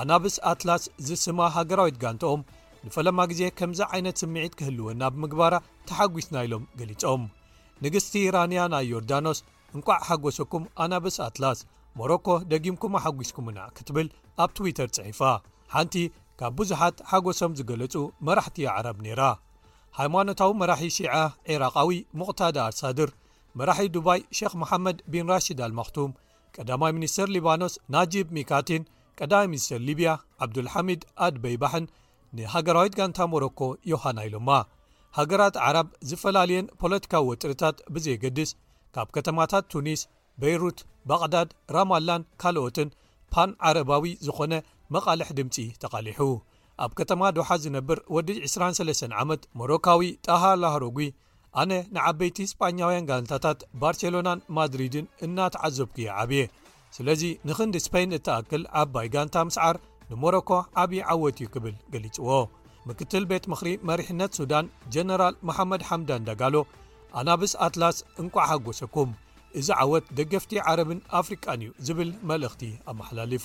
[0.00, 2.42] ኣናብስ ኣትላስ ዝስማ ሃገራዊት ጋንተኦም
[2.86, 5.54] ንፈለማ ግዜ ከምዚ ዓይነት ስምዒት ክህልወና ብምግባራ
[5.90, 7.22] ተሓጒስና ኢሎም ገሊፆም
[7.84, 9.38] ንግስቲ ኢራንያ ናይ ዮርዳኖስ
[9.76, 11.60] እንቋዕ ሓጐሰኩም ኣናብስ ኣትላስ
[12.00, 14.08] ሞሮኮ ደጊምኩም ኣሓጒስኩምና ክትብል
[14.44, 15.22] ኣብ ትዊተር ፅሒፋ
[15.86, 15.94] ንቲ
[16.40, 17.94] ካብ ብዙሓት ሓጎሶም ዝገለጹ
[18.26, 19.22] መራሕትዮ ዓረብ ነይራ
[19.98, 21.14] ሃይማኖታዊ መራሒ ሺዓ
[21.48, 23.10] ዒራቃዊ ሙቕታዳ ኣርሳድር
[23.60, 26.12] መራሒ ዱባይ ሼክ መሓመድ ቢን ራሽድ አልማክቱም
[26.56, 28.82] ቀዳማይ ሚኒስተር ሊባኖስ ናጂብ ሚካቲን
[29.18, 30.10] ቀዳማይ ምኒስትር ሊብያ
[30.46, 31.84] ዓብዱልሓሚድ ኣድበይባሕን
[32.38, 33.60] ንሃገራዊት ጋንታ ሞሮኮ
[33.92, 34.50] ዮሃና ኢሎማ
[35.20, 38.50] ሃገራት ዓራብ ዝፈላለየን ፖለቲካዊ ወጥርታት ብዘየገድስ
[38.96, 40.02] ካብ ከተማታት ቱኒስ
[40.42, 40.78] በይሩት
[41.10, 42.90] ባቅዳድ ራማላን ካልኦትን
[43.34, 44.52] ፓን ዓረባዊ ዝኾነ
[44.94, 46.20] መቓልሕ ድምፂ ተቓሊሑ
[46.84, 50.98] ኣብ ከተማ ድውሓት ዝነብር ወዲ 23 ዓመት ሞሮካዊ ጣሃላሃሮጉ
[51.60, 56.42] ኣነ ንዓበይቲ ህስጳኛውያን ጋንታታት ባርሴሎናን ማድሪድን እናተዓዘብኩየ ዓብየ
[56.96, 59.76] ስለዚ ንኽንዲ ስፔይን እተኣክል ዓባይ ጋንታ ምስ ዓር
[60.12, 60.50] ንሞሮኮ
[60.82, 62.28] ዓብዪ ዓወት እዩ ክብል ገሊጽዎ
[62.88, 66.56] ምክትል ቤት ምኽሪ መሪሕነት ሱዳን ጀነራል መሓመድ ሓምዳን ዳጋሎ
[67.20, 69.10] ኣናብስ ኣትላስ እንቋዓ ጐሰኩም
[69.60, 73.44] እዚ ዓወት ደገፍቲ ዓረብን ኣፍሪቃን እዩ ዝብል መልእኽቲ ኣመሓላለፉ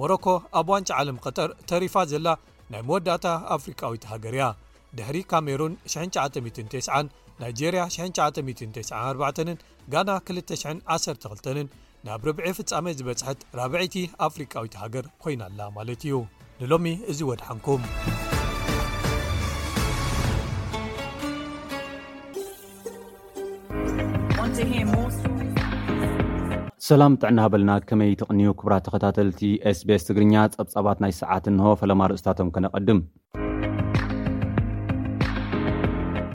[0.00, 0.26] ሞሮኮ
[0.58, 2.28] ኣብ ዋንጫ ዓለም ቐጠር ተሪፋ ዘላ
[2.72, 4.44] ናይ መወዳእታ ኣፍሪቃዊት ሃገር እያ
[4.98, 7.08] ድሕሪ ካሜሩን 99
[7.40, 16.18] ናይጀርያ 994 ጋና 212 ናብ ርብዒ ፍጻሜ ዝበጽሐት ራብዒይቲ ኣፍሪቃዊት ሃገር ኮይናኣላ ማለት እዩ
[16.60, 17.82] ንሎሚ እዙ ወድሐንኩም
[26.88, 29.40] ሰላም ጥዕና በልና ከመይ ትቕንዩ ክብራት ተኸታተልቲ
[29.78, 32.98] sቤስ ትግርኛ ጸብጻባት ናይ ሰዓት እንሆ ፈለማ ርእስታቶም ከነቐድም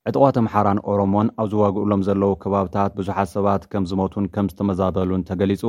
[0.10, 5.64] ዕጥቋት ኣምሓራን ኦሮሞን ኣብ ዝዋግእሎም ዘለዉ ከባብታት ብዙሓት ሰባት ከም ዝሞቱን ከም ዝተመዛበሉን ተገሊፁ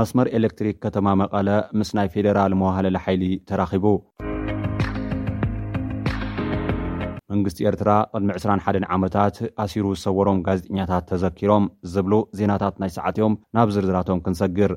[0.00, 1.48] መስመር ኤሌክትሪክ ከተማ መቐለ
[1.80, 3.86] ምስ ናይ ፌደራል መዋህለለ ሓይሊ ተራኺቡ
[7.36, 14.22] መንግስቲ ኤርትራ ቅድሚ 21 ዓመታት ኣሲሩ ዝሰወሮም ጋዜጠኛታት ተዘኪሮም ዝብሉ ዜናታት ናይ ሰዓትዮም ናብ ዝርዝራቶም
[14.24, 14.72] ክንሰግር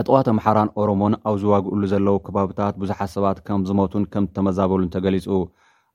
[0.00, 5.26] ዕጥዋት ኣምሓራን ኦሮሞን ኣብ ዝዋግእሉ ዘለዉ ከባብታት ብዙሓት ሰባት ከም ዝሞቱን ከም ዝተመዛበሉእንተገሊፁ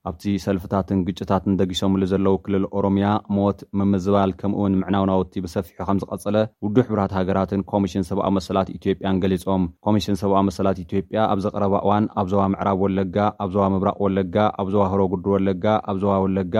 [0.08, 6.76] ኣብቲ ሰልፍታትን ግጭታትን ደጊሶምሉ ዘለው ክልል ኦሮምያ ሞት ምምዝባል ከምኡ ውን ምዕናውናውቲ ብሰፊሑ ከምዝቐጽለ ውዱ
[6.88, 12.44] ሕብራት ሃገራትን ኮሚሽን ሰብኣዊ መሰላት ኢትዮጵያን ገሊፆም ኮሚሽን ሰብኣዊ መሰላት ኢትዮጵያ ኣብዚ ቀረባ እዋን ኣብዞባ
[12.54, 16.54] ምዕራብ ወለጋ ኣብዞዋ ምብራቅ ወለጋ ኣብዞዋ ህሮጉዱ ወለጋ ኣብዞዋ ወለጋ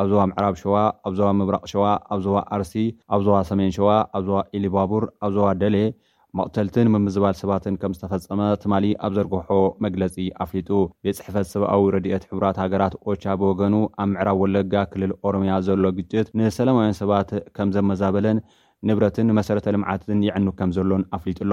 [0.00, 0.76] ኣብዞዋ ምዕራብ ሸዋ
[1.08, 2.74] ኣብዞባ ምብራቅ ሸዋ ኣብዞዋ ኣርሲ
[3.16, 5.76] ኣብዞዋ ሰሜን ሸዋ ኣብዞዋ ኢሊባቡር ኣብዞባ ደሌ
[6.38, 8.72] መቕተልትን ምምዝባል ሰባትን ከም ዝተፈፀመ ትማ
[9.06, 9.48] ኣብ ዘርግሖ
[9.84, 10.68] መግለፂ ኣፍሊጡ
[11.04, 16.26] ቤ ፅሕፈት ሰብኣዊ ረድኤት ሕቡራት ሃገራት ኦቻ ብወገኑ ኣብ ምዕራብ ወለጋ ክልል ኦሮምያ ዘሎ ግጭት
[16.40, 18.40] ንሰላማውያን ሰባት ከም ዘመዛበለን
[18.90, 21.52] ንብረትን መሰረተ ልምዓትን ይዕኑ ከም ዘሎን ኣፍሊጡ ኣሎ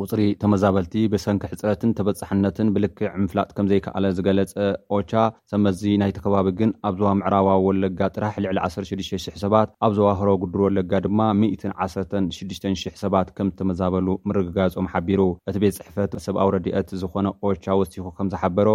[0.00, 4.52] ቁፅሪ ተመዛበልቲ ብሰንኪ ሕፅረትን ተበፃሕነትን ብልክዕ ምፍላጥ ከምዘይከኣለ ዝገለፀ
[4.96, 5.10] ኦቻ
[5.52, 10.62] ሰመዚ ናይቲ ከባቢ ግን ኣብዞዋ ምዕራባዊ ወለጋ ጥራሕ ልዕሊ 16000 ሰባት ኣብ ዘዋ ህሮ ግዱር
[10.66, 15.20] ወለጋ ድማ 1160000 ሰባት ከም ዝተመዛበሉ ምርግጋፆም ሓቢሩ
[15.52, 18.68] እቲ ቤት ፅሕፈት ሰብኣዊ ረድአት ዝኾነ ኦቻ ወሲኩ ከም ዝሓበሮ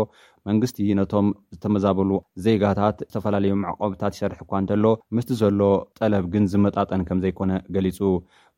[0.50, 2.12] መንግስቲ ነቶም ዝተመዛበሉ
[2.46, 4.86] ዜጋታት ዝተፈላለዩም ዕቆብታት ይሰርሕ እኳ እንተሎ
[5.18, 5.62] ምስቲ ዘሎ
[6.00, 8.00] ጠለብ ግን ዝመጣጠን ከም ዘይኮነ ገሊፁ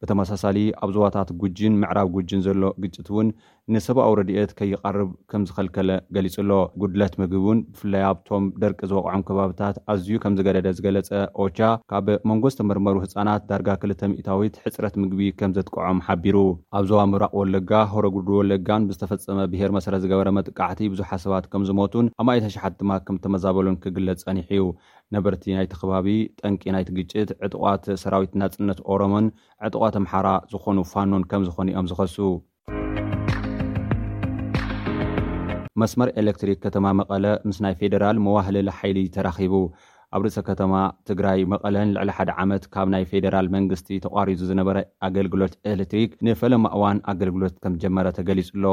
[0.01, 3.29] ብተመሳሳሊ ኣብዞባታት ጉጅን ምዕራብ ጉጅን ዘሎ ግጭት እውን
[3.73, 9.75] ንሰብኣዊ ረድት ከይቃርብ ከም ዝከልከለ ገሊፁ ኣሎ ጉድለት ምግቢ ውን ብፍላይ ኣብቶም ደርቂ ዝወቕዖም ከባብታት
[9.93, 11.11] ኣዝዩ ከም ዝገደደ ዝገለፀ
[11.45, 11.59] ኦቻ
[11.93, 16.37] ካብ መንጎ ዝተመርመሩ ህፃናት ዳርጋ ክልተ ሚእታዊት ሕፅረት ምግቢ ከም ዘጥቀዖም ሓቢሩ
[16.79, 17.73] ኣብዞባ ምብራቅ ወለጋ
[18.07, 21.45] ረጉድ ወለጋን ብዝተፈፀመ ብሄር መሰረ ዝገበረመቃቲ ብዙሓሰባት
[22.21, 24.63] ኣማሸሓ ድማ ከም ተመዛበሉን ክግለፅ ፀኒሕ ዩ
[25.15, 26.07] ነበርቲ ናይቲ ከባቢ
[26.39, 29.27] ጠንቂ ናይቲ ግጭት ዕጥቋት ሰራዊት ናፅነት ኦሮሞን
[29.67, 32.17] ዕጥቋት ኣምሓራ ዝኾኑ ፋኑን ከም ዝኾኑ እኦም ዝኸሱ
[35.81, 39.53] መስመር ኤሌትሪክ ከተማ መቐለ ምስ ናይ ፌደራል መዋህለ ሓይሊ ተራኺቡ
[40.17, 40.73] ኣብ ርእሰ ከተማ
[41.07, 46.99] ትግራይ መቐለን ልዕሊ ሓደ ዓመት ካብ ናይ ፌራል መንግስቲ ተቋሪዙ ዝነበረ ኣገልግሎት ኤሌትሪክ ንፈለማ እዋን
[47.11, 48.65] ኣገልግሎት ከም ጀመረ ተገሊፁ ኣሎ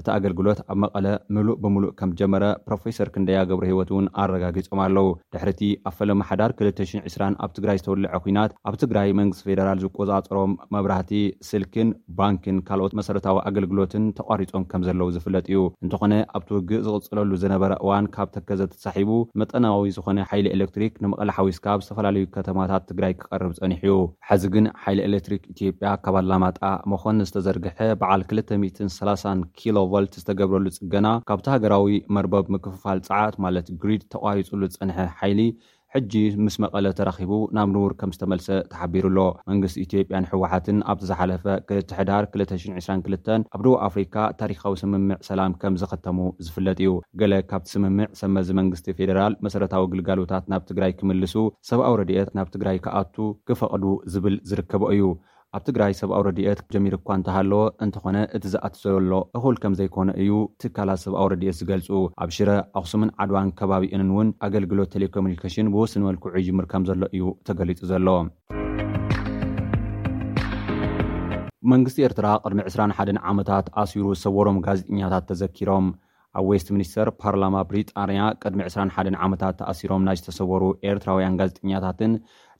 [0.00, 5.06] እቲ ኣገልግሎት ኣብ መቐለ ምሉእ ብምሉእ ከም ጀመረ ፕሮፌሰር ክንደያ ገብሮ ሂይወት እውን ኣረጋጊፆም ኣለው
[5.34, 11.12] ድሕርቲ ኣፈለማሓዳር 220 ኣብ ትግራይ ዝተወልዐ ኩናት ኣብ ትግራይ መንግስቲ ፌደራል ዝቆፃፀሮም መብራህቲ
[11.50, 18.08] ስልክን ባንኪን ካልኦት መሰረታዊ ኣገልግሎትን ተቋሪፆም ከም ዘለዉ ዝፍለጥ እዩ እንተኾነ ኣብቲውግእ ዝቕፅለሉ ዝነበረ እዋን
[18.18, 19.10] ካብ ተከ ዘተሳሒቡ
[19.42, 23.94] መጠናዊ ዝኾነ ሓይሊ ኤሌክትሪክ ንመቐለ ሓዊስካብ ዝተፈላለዩ ከተማታት ትግራይ ክቐርብ ፀኒሕ ዩ
[24.28, 26.60] ሐዚ ግን ሓይለ ኤሌትሪክ ኢትዮጵያ ካባ ኣላማጣ
[26.94, 34.02] መኾን ዝተዘርግሐ በዓል 230 ኪሎ ዋልት ዝተገብረሉ ፅገና ካብቲ ሃገራዊ መርበብ ምክፍፋል ፀዓት ማለት ግሪድ
[34.14, 35.40] ተቋሪፁሉ ፅንሐ ሓይሊ
[35.94, 36.12] ሕጂ
[36.44, 39.20] ምስ መቐለ ተራኺቡ ናብ ንዉር ከም ዝተመልሰ ተሓቢሩ ኣሎ
[39.50, 46.18] መንግስቲ ኢትዮጵያን ሕወሓትን ኣብቲ ዝሓለፈ ክልቲሕዳር 222 ኣብ ደቡ ኣፍሪካ ታሪካዊ ስምምዕ ሰላም ከም ዝኸተሙ
[46.46, 51.36] ዝፍለጥ እዩ ገለ ካብቲ ስምምዕ ሰመዚ መንግስቲ ፌደራል መሰረታዊ ግልጋሎታት ናብ ትግራይ ክምልሱ
[51.70, 53.16] ሰብኣው ረድኤት ናብ ትግራይ ክኣቱ
[53.50, 55.04] ክፈቕዱ ዝብል ዝርከቦ እዩ
[55.54, 57.52] ኣብ ትግራይ ሰብኣዊ ረድት ጀሚር እኳ እንተሃለ
[57.84, 60.30] እንተኾነ እቲ ዝኣትዘሎ እኹል ከም ዘይኮነ እዩ
[60.62, 61.88] ትካላት ሰብኣዊ ረድኤት ዝገልፁ
[62.22, 67.80] ኣብ ሽረ ኣክሱምን ዓድዋን ከባቢአን እውን ኣገልግሎት ቴሌኮሚኒኬሽን ብወስን መልክዑ ይጅምር ከም ዘሎ እዩ ተገሊጡ
[67.92, 68.08] ዘሎ
[71.72, 72.98] መንግስቲ ኤርትራ ቅድሚ 2ራሓ
[73.32, 75.86] ዓመታት ኣሲሩ ዝሰዎሮም ጋዜጥኛታት ተዘኪሮም
[76.38, 82.12] ኣብ ዌስት ሚኒስተር ፓርላማ ብሪጣንያ ቅድሚ 21 ዓመታት ተኣሲሮም ናይ ዝተሰወሩ ኤርትራውያን ጋዜጥኛታትን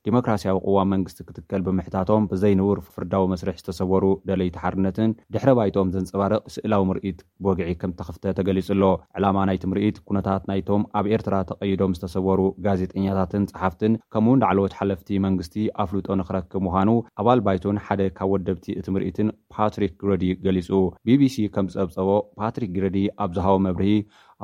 [0.07, 6.83] ዴሞክራስያዊ ቅዋም መንግስቲ ክትከል ብምሕታቶም ብዘይንብር ፍርዳዊ መስርሒ ዝተሰወሩ ደለይቲ ሓርነትን ድሕሪ ባይቶም ዘንፀባርቕ ስእላዊ
[6.91, 8.85] ምርኢት ብወግዒ ከም ተኽፍተ ተገሊጹ ኣሎ
[9.19, 15.57] ዕላማ ናይቲ ምርኢት ኩነታት ናይቶም ኣብ ኤርትራ ተቐይዶም ዝተሰወሩ ጋዜጠኛታትን ፀሓፍትን ከምኡእውን ዳዕለወት ሓለፍቲ መንግስቲ
[15.85, 16.91] ኣፍሉጦ ንኽረክብ ምዃኑ
[17.23, 20.71] ኣባል ባይቱን ሓደ ካብ ወደብቲ እቲ ምርኢትን ፓትሪክ ግረዲ ገሊፁ
[21.09, 22.09] ቢቢሲ ከም ዝፀብፀቦ
[22.43, 23.93] ፓትሪክ ግረዲ ኣብ ዝሃቦ መብርሂ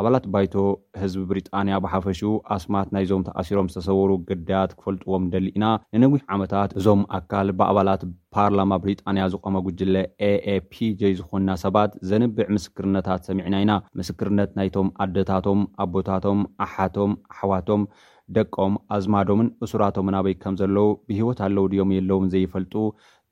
[0.00, 0.54] ኣባላት ባይቶ
[1.00, 2.20] ህዝቢ ብሪጣንያ ብሓፈሹ
[2.54, 5.66] ኣስማት ናይዞም ተኣሲሮም ዝተሰውሩ ግዳያት ክፈልጥዎም ደሊ ኢና
[6.00, 8.04] ንነዊሕ ዓመታት እዞም ኣካል ብኣባላት
[8.36, 9.94] ፓርላማ ብሪጣንያ ዝቆመ ጉጅለ
[10.30, 17.84] ኤኤፒj ዝኮና ሰባት ዘንብዕ ምስክርነታት ሰሚዕና ኢና ምስክርነት ናይቶም ኣደታቶም ኣቦታቶም ኣሓቶም ኣሓዋቶም
[18.36, 22.72] ደቆም ኣዝማዶምን እሱራቶምን ኣበይ ከም ዘለው ብሂወት ኣለው ድዮም የለዎም ዘይፈልጡ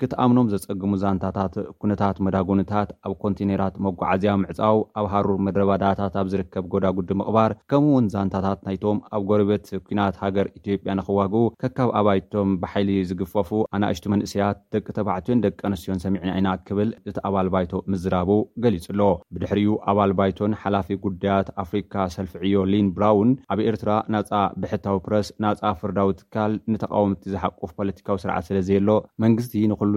[0.00, 7.10] ክትኣምኖም ዘፀግሙ ዛንታታት ኩነታት መዳጎንታት ኣብ ኮንቴነራት መጓዓዝያ ምዕፃው ኣብ ሃሩር መድረባዳታት ኣብ ዝርከብ ጎዳጉዲ
[7.20, 13.50] ምቕባር ከምኡ ውን ዛንታታት ናይቶም ኣብ ጎርበት ኩናት ሃገር ኢትዮጵያ ንኽዋግኡ ከካብ ኣባይቶም ብሓይሊ ዝግፈፉ
[13.78, 18.30] ኣናእሽቲ መንእስያት ደቂ ተባዕትዮን ደቂ ኣንስትዮን ሰሚዕና ኢና ክብል እቲ ኣባል ባይቶ ምዝራቡ
[18.66, 24.30] ገሊጹ ሎ ብድሕሪኡ ኣባል ባይቶን ሓላፊ ጉዳያት ኣፍሪካ ሰልፊ ዕዮ ሊን ብራውን ኣብ ኤርትራ ናፃ
[24.62, 28.90] ብሕታዊ ፕረስ ናፃ ፍርዳዊ ትካል ንተቃወምቲ ዝሓቁፍ ፖለቲካዊ ስርዓት ስለዘየሎ
[29.26, 29.54] መንግስቲ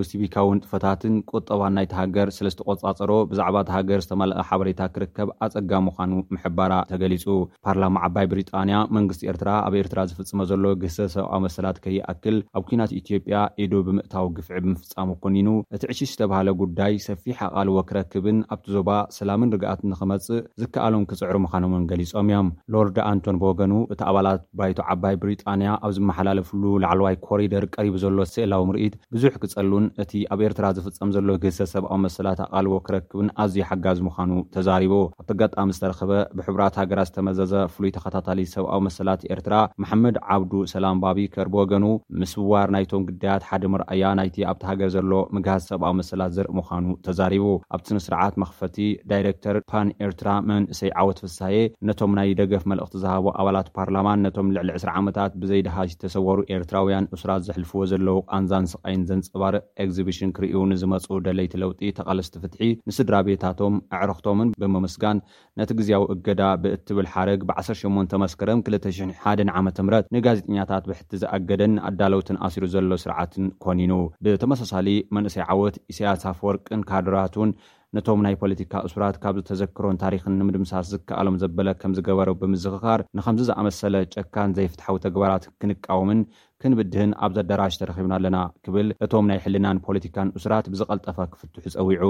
[0.10, 6.74] ስቢካውን ጥፈታትን ቆጠባ ናይቲ ሃገር ስለ ዝተቆፃፀሮ ብዛዕባ ተሃገር ዝተመልቀ ሓበሬታት ክርከብ ኣፀጋ ምኳኑ ምሕባራ
[6.92, 7.26] ተገሊፁ
[7.66, 12.94] ፓርላማ ዓባይ ብሪጣንያ መንግስቲ ኤርትራ ኣብ ኤርትራ ዝፍፅመ ዘሎ ግህሰ ሰብኣዊ መሰላት ከይኣክል ኣብ ኩናት
[13.02, 18.90] ኢትዮጵያ ኢዱ ብምእታዊ ግፍዒ ብምፍፃሙ ኮኒኑ እቲ ዕሽሽ ዝተባሃለ ጉዳይ ሰፊሕ ኣቓልዎ ክረክብን ኣብቲ ዞባ
[19.20, 24.80] ሰላምን ርግኣት ንክመፅእ ዝከኣሎም ክፅዕሩ ምኳኑ እውን ገሊፆም እዮም ሎርድ ኣንቶን በገኑ እቲ ኣባላት ባይቱ
[24.94, 29.72] ዓባይ ብሪጣንያ ኣብ ዝመሓላለፍሉ ላዕለዋይ ኮሪደር ቀሪቡ ዘሎ ስእላዊ ምርኢት ብዙሕ ክፀሉ
[30.04, 35.30] እቲ ኣብ ኤርትራ ዝፍፀም ዘሎ ግህሰ ሰብኣዊ መሰላት ኣቃልቦ ክረክብን ኣዝዩ ሓጋዝ ምዃኑ ተዛሪቡ ኣብቲ
[35.38, 41.56] ኣጋጣሚ ዝተረኸበ ብሕብራት ሃገራት ዝተመዘዘ ፍሉይ ተኸታታሊ ሰብኣዊ መሰላት ኤርትራ መሓመድ ዓብዱ ሰላም ባቢ ከርብ
[41.62, 41.86] ወገኑ
[42.22, 46.86] ምስ ውዋር ናይቶም ግዳያት ሓደ ምርኣያ ናይቲ ኣብቲ ሃገር ዘሎ ምግሃዝ ሰብኣዊ መሰላት ዘርኢ ምዃኑ
[47.08, 47.46] ተዛሪቡ
[47.78, 48.78] ኣብቲ ስምስርዓት መኽፈቲ
[49.12, 51.56] ዳይረክተር ፓን ኤርትራ መንእሰይ ዓወት ፍሳሄ
[51.90, 57.42] ነቶም ናይ ደገፍ መልእኽቲ ዝሃቦ ኣባላት ፓርላማን ነቶም ልዕሊ 2ስ ዓመታት ብዘይድሃሽ ዝተሰወሩ ኤርትራውያን እሱራት
[57.48, 64.50] ዘሕልፍዎ ዘለው ቃንዛን ስቃይን ዘንፀባርእ ኤግዚብሽን ክርዩ ንዝመፁ ደለይቲ ለውጢ ተቐለስ ትፍትሒ ንስድራ ቤታቶም ኣዕርክቶምን
[64.62, 65.18] ብምምስጋን
[65.62, 72.66] ነቲ ግዜያዊ እገዳ ብእትብል ሓረግ ብ18 መስከረም 2001 ዓመ ምረት ንጋዜጥኛታት ብሕቲ ዝኣገደን ኣዳለውትን ኣሲሩ
[72.76, 73.94] ዘሎ ስርዓትን ኮኒኑ
[74.26, 77.52] ብተመሳሳሊ መንእሰይ ዓወት ኢስያሳፍ ወርቅን ካድራትን
[77.96, 83.96] ነቶም ናይ ፖለቲካ እሱራት ካብ ዝተዘክሮን ታሪክን ንምድምሳስ ዝከኣሎም ዘበለ ከም ዝገበሮ ብምዝኽኻር ንከምዚ ዝኣመሰለ
[84.16, 86.22] ጨካን ዘይፍትሓዊ ተግባራት ክንቃወምን
[86.64, 92.06] ክንብድህን ኣብ ዘዳራሽ ተረኪብና ኣለና ክብል እቶም ናይ ሕልናን ፖለቲካን እስራት ብዝቐልጠፈ ክፍትሑ ፀዊዑ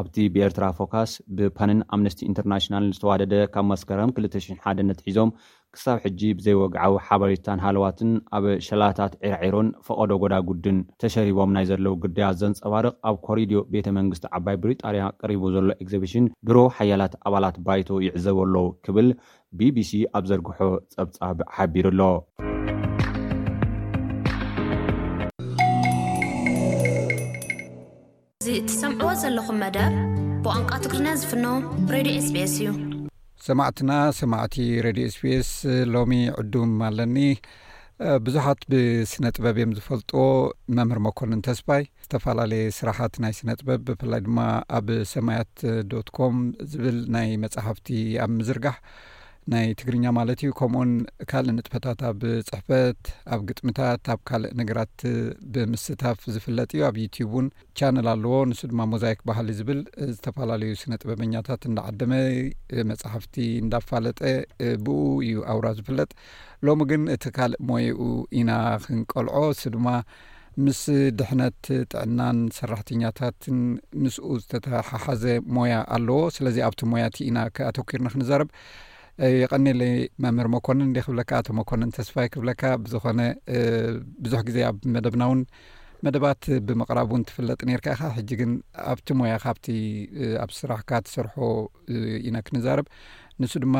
[0.00, 5.30] ኣብቲ ብኤርትራ ፎካስ ብፓንን ኣምነስቲ ኢንተርናሽናልን ዝተዋደደ ካብ መስከረም 20001 ነትሒዞም
[5.76, 12.38] ክሳብ ሕጂ ብዘይወግዓዊ ሓበሬታን ሃለዋትን ኣብ ሸላታት ዒራዒሮን ፍቐዶ ጎዳ ጉድን ተሸሪቦም ናይ ዘለው ግዳያት
[12.42, 18.38] ዘንፀባርቕ ኣብ ኮሪድዮ ቤተ መንግስቲ ዓባይ ብሪጣንያ ቀሪቡ ዘሎ ኤግዚብሽን ድሮ ሓያላት ኣባላት ባይቶ ይዕዘበ
[18.50, 19.10] ኣሎ ክብል
[19.58, 20.58] bቢሲ ኣብ ዘርግሖ
[20.96, 22.00] ፀብጻብ ሓቢሩ ኣሎ
[28.66, 29.92] እትሰምዕዎ ዘለኹም መደር
[30.44, 31.44] ብቋንቋ ትግሪኛ ዝፍኖ
[31.94, 32.68] ሬድዮ ስቤስ እዩ
[33.46, 35.50] ሰማዕትና ሰማዕቲ ሬድዮ ስ ቢስ
[35.94, 37.16] ሎሚ ዕዱም ኣለኒ
[38.28, 40.18] ብዙሓት ብስነ ጥበብ እዮም ዝፈልጥዎ
[40.78, 44.40] መምህር መኮንን ተስባይ ዝተፈላለየ ስራሓት ናይ ስነ ጥበብ ብፍላይ ድማ
[44.78, 45.52] ኣብ ሰማያት
[45.92, 46.38] ዶትኮም
[46.72, 47.86] ዝብል ናይ መጻሓፍቲ
[48.24, 48.76] ኣብ ምዝርጋሕ
[49.52, 50.92] ናይ ትግርኛ ማለት እዩ ከምኡኡን
[51.30, 53.02] ካልእ ንጥፈታት ኣብ ፅሕፈት
[53.34, 54.96] ኣብ ግጥምታት ኣብ ካልእ ነገራት
[55.54, 57.46] ብምስታፍ ዝፍለጥ እዩ ኣብ ዩትብ ውን
[57.78, 59.80] ቻነል ኣለዎ ንሱ ድማ ሞዛይክ ባህሊ ዝብል
[60.14, 62.12] ዝተፈላለዩ ስነ ጥበበኛታት እንዳዓደመ
[62.90, 64.18] መፅሕፍቲ እንዳፋለጠ
[64.88, 66.08] ብኡ እዩ ኣውራ ዝፍለጥ
[66.68, 68.02] ሎሚ ግን እቲ ካልእ ሞየኡ
[68.40, 68.50] ኢና
[68.88, 69.88] ክንቀልዖ እሱ ድማ
[70.64, 70.82] ምስ
[71.20, 73.60] ድሕነት ጥዕናን ሰራሕተኛታትን
[74.02, 75.24] ምስኡ ዝተተሓሓዘ
[75.58, 78.50] ሞያ ኣለዎ ስለዚ ኣብቲ ሞያቲ ኢና ክኣተኪርና ክንዛረብ
[79.40, 79.92] የቀኒለይ
[80.24, 83.20] መምህር መኮንን ደ ክብለካ ቶ መኮንን ተስፋይ ክብለካ ብዝኾነ
[84.24, 85.40] ብዙሕ ግዜ ኣብ መደብናውን
[86.06, 88.50] መደባት ብምቕራብ እውን ትፍለጥ ነርካ ኢኻ ሕጂ ግን
[88.92, 89.66] ኣብቲ ሞያ ካብቲ
[90.42, 91.34] ኣብ ስራሕካ ትሰርሖ
[92.28, 92.88] ኢና ክንዛርብ
[93.42, 93.76] ንሱ ድማ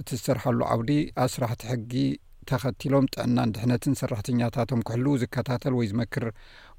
[0.00, 1.92] እቲ ዝሰርሓሉ ዓውዲ ኣብ ስራሕቲ ሕጊ
[2.50, 6.24] ተኸቲሎም ጥዕናን ድሕነትን ሰራሕተኛታቶም ክሕልው ዝከታተል ወይ ዝመክር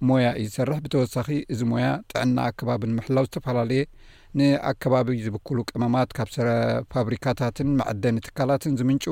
[0.09, 3.83] ሞያ እዩ ዝሰርሕ ብተወሳኺ እዚ ሞያ ጥዕና ኣከባብን ምሕላው ዝተፈላለየ
[4.37, 9.05] ንኣከባቢ ዝብክሉ ቀመማት ካብ ረፋብሪካታትን መዐደኒ ትካላትን ዝምንጩ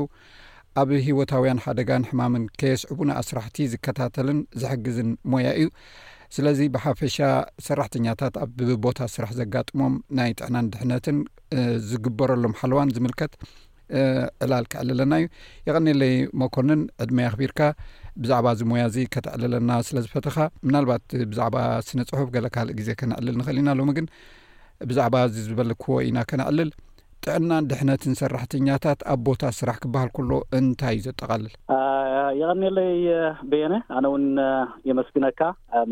[0.82, 5.70] ኣብ ሂወታውያን ሓደጋን ሕማምን ከየስዕቡን ኣስራሕቲ ዝከታተልን ዝሕግዝን ሞያ እዩ
[6.36, 7.18] ስለዚ ብሓፈሻ
[7.68, 11.20] ሰራሕተኛታት ኣብ ብብቦታ ስራሕ ዘጋጥሞም ናይ ጥዕናን ድሕነትን
[11.90, 13.34] ዝግበረሎም ሓለዋን ዝምልከት
[14.46, 15.28] ዕላል ክዕልለና እዩ
[15.68, 17.60] የቀኒለይ መኮኑን ዕድመይ ኣኽቢርካ
[18.24, 21.58] ብዛዕባ እዚ ሞያ እዚ ከትዕልለና ስለ ዝፈትኻ ምናልባት ብዛዕባ
[21.90, 24.08] ስነ ፅሑፍ ገለ ካልእ ግዜ ከነዕልል ንኽእል ኢና ሎ ግን
[24.90, 26.70] ብዛዕባ እዚ ዝበለክዎ ኢና ከነኣልል
[27.26, 31.54] ጥዕናን ድሕነትን ሰራሕተኛታት ኣብ ቦታ ስራሕ ክበሃል ከሎ እንታይ እዩ ዘጠቓልል
[32.40, 32.92] የቀኒለይ
[33.52, 34.26] ብየነ ኣነ ውን
[34.90, 35.42] የመስግነካ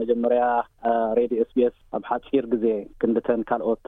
[0.01, 0.43] መጀመርያ
[1.19, 2.65] ሬድዮ ኤስቢኤስ ኣብ ሓፂር ግዜ
[3.03, 3.85] ክንድተን ካልኦት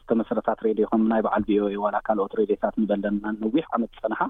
[0.00, 4.20] ዝተመሰረታት ሬድዮ ከም ናይ በዓል ቪኦኤ ዋላ ካልኦት ሬድዮታት ንበለና ንዊሕ ዓመት ፀንሓ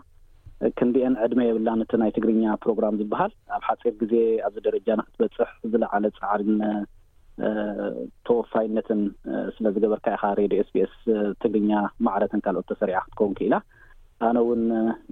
[0.79, 4.15] ክንዲአን ዕድመ የብላ ነቲ ናይ ትግርኛ ፕሮግራም ዝበሃል ኣብ ሓፂር ግዜ
[4.49, 6.57] ኣብዚ ደረጃ ንክትበፅሕ ዝለዓለ ፀዕሪን
[8.27, 9.01] ተወፋይነትን
[9.57, 10.95] ስለ ዝገበርካ ኢ ኻ ሬድዮ ኤስቢኤስ
[11.43, 11.73] ትግርኛ
[12.07, 13.55] ማዕለትን ካልኦት ተሰሪዓ ክትከውንክ ኢላ
[14.29, 14.63] ኣነ እውን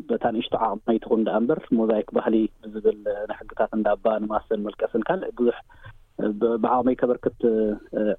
[0.09, 2.99] በታንእሽቶ ዓቅመይትኹ ዳኣ እንበር ሞዛይክ ባህሊ ብዝብል
[3.31, 5.59] ንሕግታት እንዳባ ንማሰን መልቀስን ካልእ ብዙሕ
[6.65, 7.41] ብዓቅመይ ከበርክት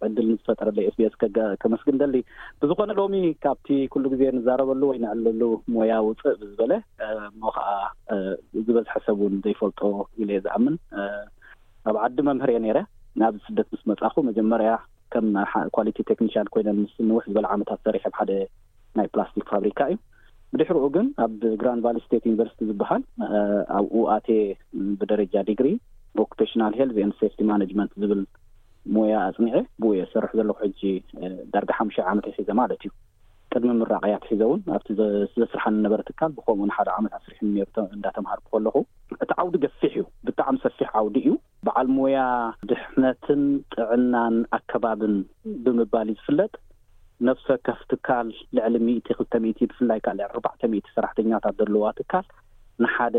[0.06, 1.16] ዕድል ንዝፈጠረለ ኤስቢኤስ
[1.62, 2.16] ከመስግን ደሊ
[2.62, 3.16] ብዝኮነ ሎሚ
[3.46, 5.42] ካብቲ ኩሉ ግዜ ንዛረበሉ ወይ ንዕልሉ
[5.76, 6.74] ሞያ ውፅእ ብዝበለ
[7.42, 7.70] ሞ ከዓ
[8.68, 9.82] ዝበዝሐ ሰብ እውን ዘይፈልጦ
[10.24, 10.78] ኢለ የ ዝኣምን
[11.90, 12.80] ኣብ ዓዲ መምህር እየ ነይረ
[13.22, 14.72] ናብዚ ስደት ምስ መጽኹ መጀመርያ
[15.14, 15.28] ከም
[15.76, 18.32] ኳሊቲ ቴክኒሻን ኮይነ ምስሊ ንውሕ ዝበለ ዓመታት ሰሪሑብሓደ
[18.98, 19.98] ናይ ፕላስቲክ ፋብሪካ እዩ
[20.52, 23.02] ብድሕሪኡ ግን ኣብ ግራንቫል ስቴት ዩኒቨርስቲ ዝበሃል
[23.78, 24.28] ኣብኡ ኣቴ
[25.00, 25.70] ብደረጃ ዲግሪ
[26.26, 28.22] ኦክፔሽናል ሄል ንሴፍቲ ማነመንት ዝብል
[28.96, 30.82] ሞያ ኣፅኒዐ ብኡ የሰርሑ ዘለኩ ሕጂ
[31.54, 32.92] ዳርጋ ሓሙሻ ዓመተ ሒዘ ማለት እዩ
[33.54, 34.88] ቅድሚ ምራቀያ ትሒዘ ውን ኣብቲ
[35.40, 37.48] ዘስርሓኒ ነበረ ትካል ብከምኡ ንሓደ ዓመት ኣስሪሕሩ
[37.98, 38.76] እንዳተምሃርኩ ከለኹ
[39.24, 41.34] እቲ ዓውዲ ገፊሕ እዩ ብጣዕሚ ሰፊሕ ዓውዲ እዩ
[41.68, 42.18] በዓል ሞያ
[42.72, 43.44] ድሕነትን
[43.76, 45.16] ጥዕናን ኣከባብን
[45.66, 46.52] ብምባል እ ዝፍለጥ
[47.28, 48.28] ነፍሰ ካፍ ትካል
[48.58, 52.28] ልዕሊ ሚእቲ ክልተ ቲ ብፍላይ ካ ልዕሊ ኣርባዕተ ሚ ሰራሕተኛታት ዘለዋ ትካል
[52.84, 53.16] ንሓደ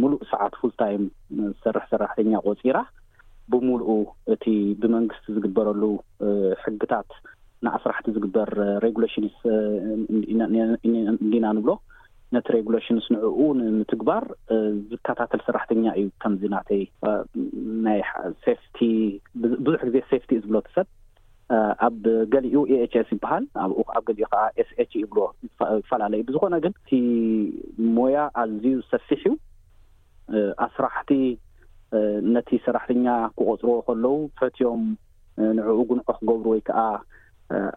[0.00, 1.04] ሙሉእ ሰዓት ፉልታይም
[1.56, 2.78] ዝሰርሕ ሰራሕተኛ ቆፂራ
[3.52, 3.90] ብሙሉኡ
[4.34, 4.44] እቲ
[4.82, 5.82] ብመንግስቲ ዝግበረሉ
[6.62, 7.08] ሕግታት
[7.76, 8.50] ኣስራሕቲ ዝግበር
[8.86, 9.36] ሬግሎሽንስ
[11.24, 11.70] እንዲና ንብሎ
[12.34, 14.24] ነቲ ሬግሎሽንስ ንዕኡ ንምትግባር
[14.90, 16.82] ዝከታተል ስራሕተኛ እዩ ከምዚ ናተይ
[17.86, 18.00] ናይ
[18.46, 18.78] ሴፍቲ
[19.66, 20.86] ብዙሕ ግዜ ሴፍቲ ዝብሎ ትሰብ
[21.86, 22.02] ኣብ
[22.32, 23.44] ገሊኡ ኤኤችስ ይበሃል
[23.98, 25.18] ኣብ ገሊኡ ከዓ ኤስኤች ይብሎ
[25.90, 26.90] ፈላለዩ ብዝኮነ ግን እቲ
[27.98, 31.10] ሞያ ኣዝዩ ዝሰፊሕ እዩ ኣስራሕቲ
[32.34, 33.04] ነቲ ስራሕተኛ
[33.36, 34.82] ክቆፅርዎ ከለዉ ፈትዮም
[35.58, 36.78] ንዕኡ ጉንዖ ክገብሩ ወይ ከዓ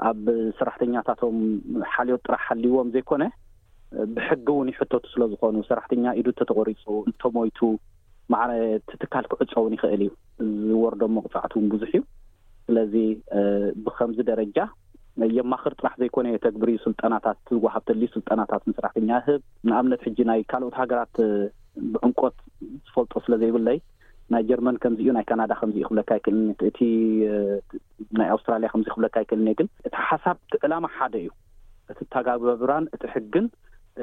[0.10, 0.24] ኣብ
[0.60, 1.38] ሰራሕተኛታቶም
[1.94, 3.24] ሓልዮት ጥራሕ ሓልይዎም ዘይኮነ
[4.16, 7.60] ብሕጊ እውን ይሕተቱ ስለዝኮኑ ሰራሕተኛ ኢዱ እተተቆሪፁ እንተ ሞይቱ
[8.34, 10.10] መዕለት ትካል ክዕፆ ውን ይኽእል እዩ
[10.70, 12.02] ዝወርዶም መቕፃዕት ውን ብዙሕ እዩ
[12.68, 12.94] ስለዚ
[13.86, 14.58] ብከምዚ ደረጃ
[15.38, 21.16] የማኽሪ ጥራሕ ዘይኮነ እየተግብሪ ስልጠናታት ዝዋሃብተል ስልጠናታትን ሰራሕተኛ ህብ ንኣብነት ሕጂ ናይ ካልኦት ሃገራት
[21.94, 22.38] ብዕምቆት
[22.90, 23.78] ዝፈልጦ ስለ ዘይብለይ
[24.34, 26.80] ናይ ጀርመን ከምዚ እዩ ናይ ካናዳ ከምዚ ክብለካይ ክእልኒ እቲ
[28.20, 31.30] ናይ ኣውስትራሊያ ከምዚ ክብለካ ይክእልኒ ግን እቲ ሓሳብ ክእላማ ሓደ እዩ
[31.94, 33.46] እቲ ታጋብበ ብራን እቲ ሕግን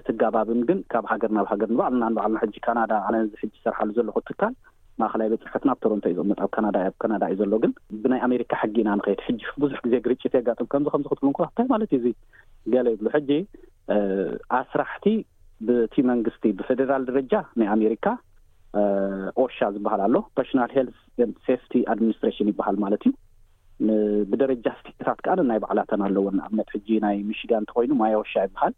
[0.00, 4.18] እቲ ጋባብን ግን ካብ ሃገር ናብ ሃገር ንባዕልና ንባዕልና ሕጂ ካናዳ ለነዚ ሕጂ ዝሰርሓሉ ዘለኩ
[4.30, 4.54] ትካል
[5.00, 7.72] ማእኸላይ በፅፈትና ኣብ ቶሮንቶ እዩ ዝቅመጥ ኣብ ካናዳ ኣብ ካናዳ እዩ ዘሎ ግን
[8.02, 12.06] ብናይ ኣሜሪካ ሕጊኢና ንኸድ ሕጂ ብዙሕ ግዜ ግርጭት የጋጥም ከምዚ ከምዚክትብሉኮ ንታይ ማለት እዩ
[12.74, 13.30] ገለ ይብሉ ሕጂ
[14.60, 15.06] ኣስራሕቲ
[15.66, 18.06] ብቲ መንግስቲ ብፌደራል ደረጃ ናይ ኣሜሪካ
[19.42, 20.16] ኦሻ ዝበሃል ኣሎ
[20.48, 23.14] ሽና ልፍቲ ኣድሚኒስትራሽን ይበሃል ማለት እዩ
[24.30, 28.74] ብደረጃ ስትታት ከኣ ነናይ ባዕላተን ኣለዎ ንኣብነት ሕጂ ናይ ሚሽጋን እንተኮይኑ ማይ ኦሻ ይበሃል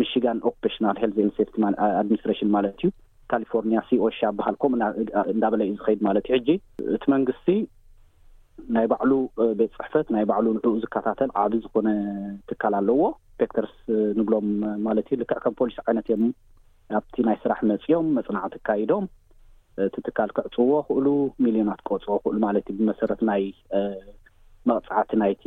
[0.00, 1.12] ሚሽጋን ኦሽል
[1.54, 2.90] ቲኣድሚኒስትሽን ማለት እዩ
[3.32, 6.48] ካሊፎርኒያሲ ኦሻ ይበሃል ከምኡእንዳበለይ እዩ ዝከይድ ማለት እዩ ሕጂ
[6.96, 7.46] እቲ መንግስቲ
[8.74, 9.12] ናይ ባዕሉ
[9.60, 11.88] ቤት ፅሕፈት ናይ ባዕሉ ንዑኡ ዝከታተል ዓብ ዝኮነ
[12.48, 13.00] ትካል ኣለዎ
[13.40, 13.74] ፔክተርስ
[14.18, 14.48] ንብሎም
[14.86, 16.24] ማለት እዩ ልክዕ ከም ፖሊስ ዓይነት እዮም
[16.98, 19.04] ኣብቲ ናይ ስራሕ መፂኦም መፅናዕት ካይዶም
[19.86, 21.06] እቲ ትካል ክዕፅዎ ኽእሉ
[21.44, 23.42] ሚሊዮናት ክዕፅዎ ኽእሉ ማለት እዩ ብመሰረት ናይ
[24.70, 25.42] መቕፃዕቲ ናይቲ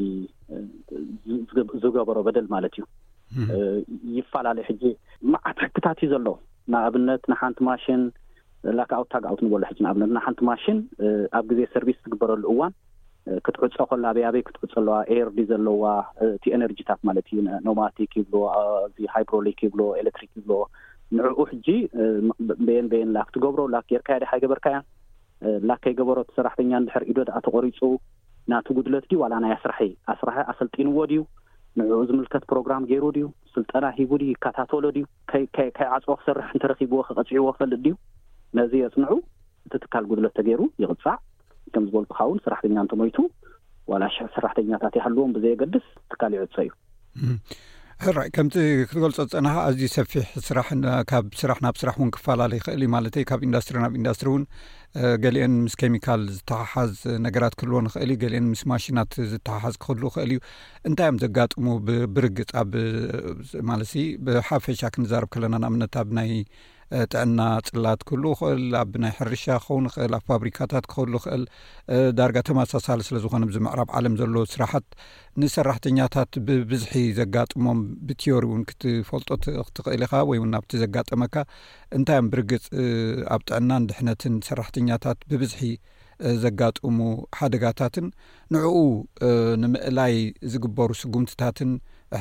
[1.83, 2.83] ዝገበሮ በደል ማለት እዩ
[4.17, 4.83] ይፈላለዩ ሕጂ
[5.33, 6.27] መዓትሕክታት እዩ ዘሎ
[6.73, 8.01] ንኣብነት ንሓንቲ ማሽን
[8.79, 10.77] ላክኣውታግኣውት ንበሉ ሕጂ ንኣብነት ንሓንቲ ማሽን
[11.39, 12.73] ኣብ ግዜ ሰርቪስ ትግበረሉ እዋን
[13.45, 15.83] ክትዕፀ ኮእላ በያበይ ክትዕፀ ኣለዋ ኤርዲ ዘለዋ
[16.35, 18.43] እቲ ኤነርጂታት ማለት እዩ ኖማቲክ ይብል
[18.97, 20.51] ዚ ሃይብሮሊክ ይብል ኤሌትሪክ ይብል
[21.17, 21.67] ንዕኡ ሕጂ
[22.67, 24.77] በየን በን ላክትገብሮ ላ ጌይርካያዲ ሃይ ገበርካ እያ
[25.69, 27.79] ላ ከይ ገበሮት ሰራሕተኛ ንድሕር ኢዶ ድኣ ተቆሪፁ
[28.51, 29.81] ናቲ ጉድለት ድ ዋላ ናይ ኣስራሒ
[30.13, 31.21] ኣስራሒ ኣሰልጢንዎ ድዩ
[31.79, 34.11] ንዕኡ ዝምልከት ፕሮግራም ገይሩ ድዩ ስልጠና ሂቡ
[34.45, 35.05] ካታተሎ ድዩ
[35.55, 37.93] ከይ ዓፅኦ ክሰርሕ እንተረኪብዎ ክቐፅዕዎ ክፈልጥ ድዩ
[38.59, 39.13] ነዚ የፅንዑ
[39.67, 41.15] እቲ ትካል ጉድለት ተገይሩ ይቕጻዕ
[41.75, 43.17] ከም ዝበልት ካውን ሰራሕተኛ እንተሞይቱ
[43.91, 44.03] ዋላ
[44.37, 46.69] ሰራሕተኛታት ይሃልዎም ብዘየገድስ ትካል ይዕፀ እዩ
[48.15, 48.55] ራይ ከምቲ
[48.89, 50.67] ክትገልፆ ፀናከ እዝዩ ሰፊሕ ስራሕ
[51.11, 54.43] ካብ ስራሕ ናብ ስራሕ እውን ክፈላለ ይኽእል እዩ ማለት ካብ ኢንዳስትሪ ናብ ኢንዳስትሪ እውን
[55.23, 56.93] ገሊአን ምስ ኬሚካል ዝተሓሓዝ
[57.25, 60.39] ነገራት ክህልዎ ንኽእል እዩ ገሊአን ምስ ማሽናት ዝተሓሓዝ ክክህሉ ይኽእል እዩ
[60.89, 61.65] እንታይ እዮም ዘጋጥሙ
[62.17, 62.73] ብርግፅ ኣብ
[63.71, 63.93] ማለት
[64.27, 66.31] ብሓፈሻ ክንዛርብ ከለና ንኣምነት ኣብናይ
[67.13, 71.43] ጥዕና ፅላት ክህል ኽእል ኣብ ብናይ ሕርሻ ክኸውን ይኽእል ኣብ ፋብሪካታት ክኽሉ ኽእል
[72.17, 74.87] ዳርጋ ተመሳሳሊ ስለ ዝኾነ ዚ ምዕራብ ዓለም ዘሎ ስራሓት
[75.41, 81.35] ንሰራሕተኛታት ብብዝሒ ዘጋጥሞም ብትዎሪ እውን ክትፈልጦት ክትኽእል ኢኻ ወይን ብቲ ዘጋጠመካ
[81.99, 82.65] እንታይም ብርግፅ
[83.35, 85.61] ኣብ ጥዕናን ድሕነትን ሰራሕተኛታት ብብዝሒ
[86.43, 86.97] ዘጋጥሙ
[87.39, 88.07] ሓደጋታትን
[88.53, 88.77] ንዕኡ
[89.61, 90.15] ንምእላይ
[90.53, 91.71] ዝግበሩ ስጉምትታትን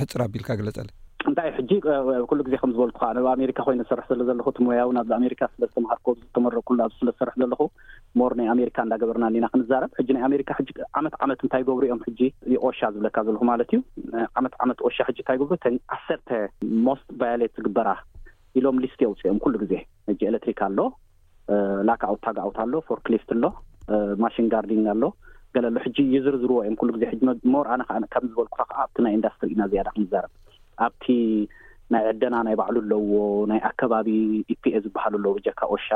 [0.01, 0.89] ሕፅር ኣቢልካ ግለፀለ
[1.31, 1.70] እንታይ ሕጂ
[2.31, 6.77] ኩሉ ግዜ ከም ዝበልኩ ከ ንብኣሜሪካ ኮይኑ ዝሰርሕ ስለ ዘለኩ ት ምያው ናብ ኣሜሪካ ስለዝተምሃርኮዝተመረኩሉ
[6.99, 7.61] ስለዝሰርሕ ዘለኹ
[8.20, 10.51] ሞር ናይ ኣሜሪካ እንዳገበርና ኒና ክንዛረብ ሕጂ ናይ ኣሜሪካ
[11.01, 12.31] ዓመት ዓመት እንታይ ገብሩ ዮም ጂ
[12.68, 13.81] ኦሻ ዝብለካ ዘለኹ ማለት እዩ
[14.41, 15.51] ዓመት ዓመት ኦሻ እንታይ ገሩ
[15.97, 16.31] ዓሰርተ
[16.87, 17.89] ሞስት ቫለት ዝግበራ
[18.61, 19.72] ኢሎም ሊስት የውፅ እኦም ኩሉ ግዜ
[20.31, 20.79] ኤሌትሪክ ኣሎ
[21.89, 23.45] ላክ ኣውት ታግኣውት ኣሎ ፎርክሊፍት ኣሎ
[24.22, 25.03] ማሽን ጋርዲን ኣሎ
[25.55, 27.05] ገለ ሎ ሕጂ የ ዝር ዝርዎ እዮም ኩሉ ግዜ
[27.53, 30.33] ሞር ኣከም ዝበልኩ ከዓ ኣብቲ ናይ ኢንዳስትሪኢና ዝያዳ ክንዛርብ
[30.85, 31.07] ኣብቲ
[31.95, 33.12] ናይ ዕደና ናይ ባዕሉ ኣለዎ
[33.51, 34.09] ናይ ኣከባቢ
[34.53, 35.89] ዩፒኤ e ዝበሃሉ ኣለዉ ብጀካ ኦሻ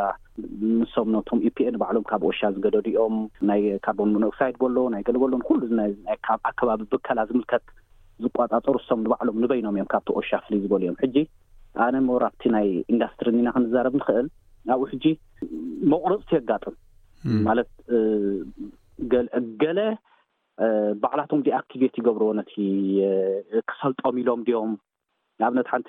[0.81, 3.15] ንሶም ነቶም ዩፒኤ e ንባዕሎም ካብ ኦሻ ዝገደድኦም
[3.61, 5.61] ይ ካብሳይድ በሎዎ ናይ ገለ በሎ ኩሉ
[6.27, 7.65] ካ ኣከባቢ ብከላ ዝምልከት
[8.25, 11.17] ዝቋፃፀሩ ሶም ንባዕሎም ንበይኖም እዮም ካብቲ ኦሻ ፍሉይ ዝበሉ እዮም ሕጂ
[11.87, 14.27] ኣነ ምሮብቲ ናይ ኢንዳስትሪኒኢና ክንዛረብ ንክእል
[14.75, 15.05] ኣብኡ ሕጂ
[15.95, 16.75] መቁረፅቲ የጋጥም
[17.49, 17.71] ማለት
[19.65, 19.79] ገለ
[21.03, 22.51] ባዕላቶም ዲኣ ክቤት ይገብርዎ ነቲ
[23.71, 24.73] ክሰልጦም ኢሎም ድዮም
[25.47, 25.87] ኣብነት ሓንቲ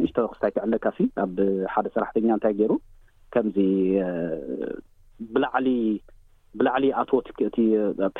[0.00, 0.86] ንእሽቶ ክስታይ ክዕለካ
[1.24, 1.32] ኣብ
[1.72, 2.72] ሓደ ሰራሕተኛ እንታይ ገይሩ
[3.34, 3.56] ከምዚ
[5.34, 5.66] ብላዕሊ
[6.58, 7.18] ብላዕሊ ኣትዎ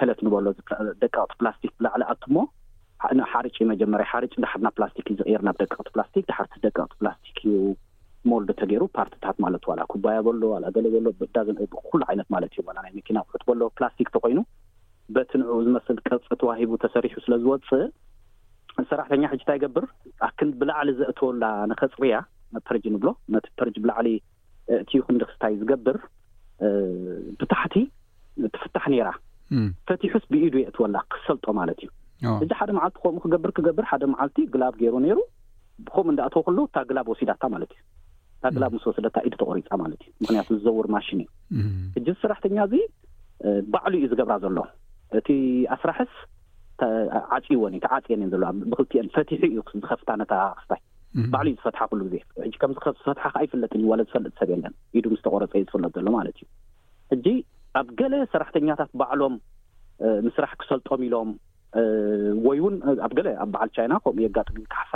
[0.08, 2.44] ለት ንበሎደቀቅቲ ፕላስቲክ ብላዕሊ ኣት ሞ
[3.32, 7.52] ሓርጭ መጀመርያ ሓርጭ ዳሓድና ፕላስቲክ ዩ ዝርናብ ደቀቕቲ ላስቲክ ዳሓርቲ ደቀቕቲ ፕላስቲክ ዩ
[8.30, 13.16] መልዶ ተገይሩ ፓርትታት ማለት ዋ ኩባያ በሎ ኣልኣገለ በሎ ዳኩሉ ዓይነት ማለት እዩ ይ መኪና
[13.26, 14.38] ውሑት በሎዎ ፕላስቲክ ተኮይኑ
[15.14, 17.84] በቲ ንዑኡ ዝመስል ቀፂ ተዋሂቡ ተሰሪሑ ስለ ዝወፅእ
[18.90, 19.84] ሰራሕተኛ ሕጂ እንታይይገብር
[20.28, 22.14] ኣክን ብላዕሊ ዘእትወላ ንኸፅርያ
[22.54, 24.08] መተርጂ ንብሎ ነቲ ተርጂ ብላዕሊ
[24.82, 25.98] እትዩ ክንዲክስታይ ዝገብር
[27.40, 27.74] ብታሕቲ
[28.54, 29.08] ትፍታሕ ነይራ
[29.88, 31.90] ፈቲሑስ ብኢዱ የእትወላ ክሰልጦ ማለት እዩ
[32.44, 35.18] እጂ ሓደ መዓልቲ ከምኡ ክገብር ክገብር ሓደ መዓልቲ ግላብ ገይሩ ነይሩ
[35.86, 37.82] ብከምኡ እንዳእተዉ ከለዉ እታ ግላብ ወሲዳታ ማለት እዩ
[38.38, 41.28] እታ ግላብ ምስ ወስደታ ኢድ ተቆሪፃ ማለት እዩ ምክንያቱ ዝዘውር ማሽን እዩ
[42.00, 42.74] እጂ ሰራሕተኛ እዙ
[43.74, 44.58] ባዕሉ እዩ ዝገብራ ዘሎ
[45.18, 45.28] እቲ
[45.74, 46.12] ኣስራሕስ
[47.36, 50.80] ዓፂዎን እዩ ተዓፂዮንእዮም ዘሎ ብክልቲዮን ፈትሑ እዩ ዝኸፍታ ነታ ክስታይ
[51.34, 55.04] ባዕሉ ዩ ዝፈትሓ ኩሉ ግዜ ሕ ከም ዝፈትሓ ከይፍለጥን እዩ ዋ ዝፈልጥ ሰብ እንን ኢዱ
[55.12, 56.48] ምዝተቆረፀ እዩ ዝፍለጥ ዘሎ ማለት እዩ
[57.12, 57.26] ሕጂ
[57.80, 59.34] ኣብ ገለ ሰራሕተኛታት ባዕሎም
[60.26, 61.30] ምስራሕ ክሰልጦም ኢሎም
[62.46, 62.76] ወይ ውን
[63.06, 64.94] ኣብ ገለ ኣብ በዓል ቻይና ከምኡ የጋጥሚ ካሕሳ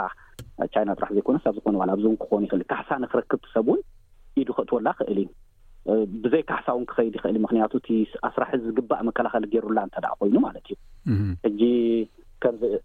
[0.74, 3.80] ቻይና ጥራሕ ዘይኮነ ኣብዝኮኑ ኣዚ ውን ክኮኑ ይኽእል ካሕሳ ንክረክብቲሰብውን
[4.40, 5.28] ኢዱ ክእትወላ ክእል እዩ
[6.24, 7.88] ብዘይካ ሕሳ እውን ክኸይድ ይኽእል ምክንያቱ እቲ
[8.28, 11.62] ኣስራሒ ዝግባእ መከላኸሊ ገይሩላ እንተ ደኣ ኮይኑ ማለት እዩ ሕጂ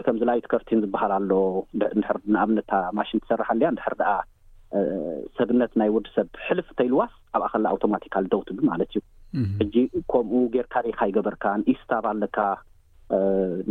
[0.05, 1.31] ከምዚላይት ከርቲን ዝበሃል ኣሎ
[1.81, 1.91] ድ
[2.31, 4.13] ንኣብነታ ማሽን ትሰርሓኣለያ ንድሕር ደኣ
[5.37, 9.01] ሰብነት ናይ ወዲሰብ ሕልፍ እተይልዋስ ኣብኣ ኸላ ኣውቶማቲካል ደውቲ ብ ማለት እዩ
[9.59, 9.75] ሕጂ
[10.13, 12.39] ከምኡ ጌይርካ ዴካ ይገበርካ ንኢስታብ ኣለካ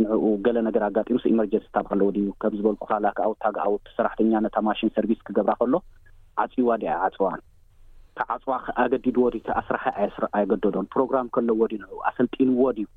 [0.01, 5.73] ንዕኡ ገለ ነገር ኣጋጢሙስ ኤመርጀንሲ ታብከለዎ ድዩ ከምዝበልኩ ካልክኣውታግኣውት ሰራሕተኛ ነታ ማሽን ሰርቪስ ክገብራ ከሎ
[6.43, 7.41] ዓፂዋ ድኣ ዓፅዋን
[8.17, 11.73] ከዓፅዋ ኣገዲድዎዲቲ ኣስራሒ ስኣይገደዶን ፕሮግራም ከለዎድ
[12.09, 12.87] ኣሰልጢንዎድ እዩ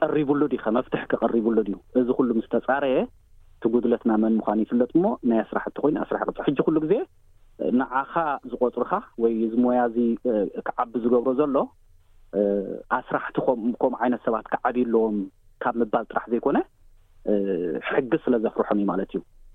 [0.00, 4.90] ቀሪቡሉ ድ ኸ መፍትሕ ክቐሪቡሉ ድዩ እዚ ኩሉ ምስ ተፃረየ እት ጉድለትና መን ምዃኑ ይፍለጥ
[4.96, 6.94] እሞ ናይ ኣስራሕቲ ኮይኑ ኣስራሕ ቅጽ ሕጂ ኩሉ ግዜ
[7.78, 8.14] ንዓኻ
[8.50, 8.92] ዝቆፅርካ
[9.22, 9.96] ወይ ዝሞያዚ
[10.66, 11.56] ክዓቢ ዝገብሮ ዘሎ
[12.98, 13.36] ኣስራሕቲ
[13.70, 15.16] ምከምኡ ዓይነት ሰባት ክዓቢዩኣለዎም
[15.64, 16.58] ካብ ምባል ጥራሕ ዘይኮነ
[17.90, 19.10] ሕጊ ስለ ዘፍርሖም እዩ ማለት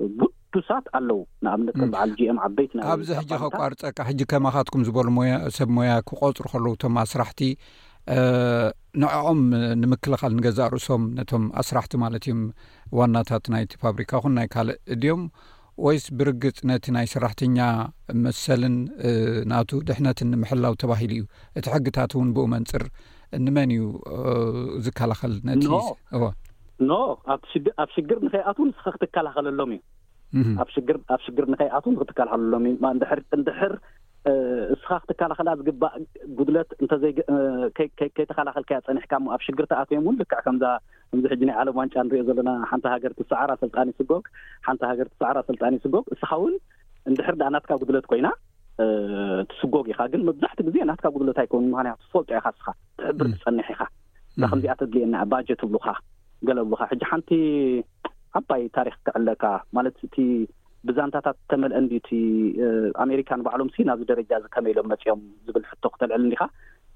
[0.05, 0.19] እዩ
[0.53, 6.45] ቱሳት ኣለዉ ንኣብነት በዓል ጅኦም ዓበይትናኣብዚ ሕጂ ኸቋርፀቃ ሕጂ ከማኻትኩም ዝበሉ ሞያ ሰብ ሞያ ክቆፅሩ
[6.53, 7.41] ከለዉ ቶም ኣስራሕቲ
[9.01, 9.41] ንዕኦም
[9.81, 12.41] ንምክልኻል ንገዛእ ርእሶም ነቶም ኣስራሕቲ ማለት እዮም
[12.99, 15.23] ዋናታት ናይቲ ፋብሪካ ኹን ናይ ካልእ ድዮም
[15.85, 17.57] ወይስ ብርግፅ ነቲ ናይ ስራሕተኛ
[18.23, 18.75] መሰልን
[19.51, 21.23] ናቱ ድሕነትን ንምሕላው ተባሂሉ እዩ
[21.59, 22.83] እቲ ሕግታት እውን ብኡ መንፅር
[23.45, 23.83] ንመን እዩ
[24.85, 26.19] ዝከላኸል ነቲ ኖዩ እ
[26.89, 26.97] ኖ
[27.35, 27.41] ኣብ
[27.95, 29.81] ሽግር ንኸይኣት ስ ክትከላኸለሎም እዩ
[30.61, 33.03] ኣብ ሽግኣብ ሽግር ንከይኣት ክትከላኸልሎ ንድ
[33.37, 33.71] እንድሕር
[34.73, 35.93] እስኻ ክትከላኸል ዝግባእ
[36.37, 36.69] ጉድለት
[38.07, 42.85] እከይተኸላኸልከያ ፀኒሕካ ኣብ ሽግር ተኣትዮም እውን ልክዕ ከምከምዚ ሕጂ ናይ ኣለም ዋንጫ ንሪዮ ዘለና ሓንቲ
[42.93, 44.25] ሃገርቲ ሰዕራ ስልጣን ይስጎግ
[44.67, 46.53] ሓንቲ ሃገርቲ ሰዕራ ስልጣን ይስጎግ እስኻ ውን
[47.11, 48.27] እንድሕር ዳኣ ናትካ ጉድለት ኮይና
[49.51, 52.67] ትስጎግ ኢኻ ግን መብዛሕቲኡ ግዜ ናትካ ጉድለት ኣይ ኮይኑ ንምክንያቱ ትፈልጦ ኢካ ስኻ
[52.99, 53.81] ትሕብር ትፀኒሐ ኢኻ
[54.43, 55.87] ናከምዚኣ ተድልየና ባጀት ትብሉካ
[56.47, 57.29] ገለ ብሉካ ሕ ሓንቲ
[58.37, 59.43] ኣባይ ታሪክ ክክዕለካ
[59.77, 60.15] ማለት እቲ
[60.87, 62.09] ብዛንታታት ተመልአ እንዲ እቲ
[63.05, 66.41] ኣሜሪካን በዕሎምሲ ናብዚ ደረጃ ከመኢሎም መፂኦም ዝብል ሕቶ ክተልዕል እንዲኻ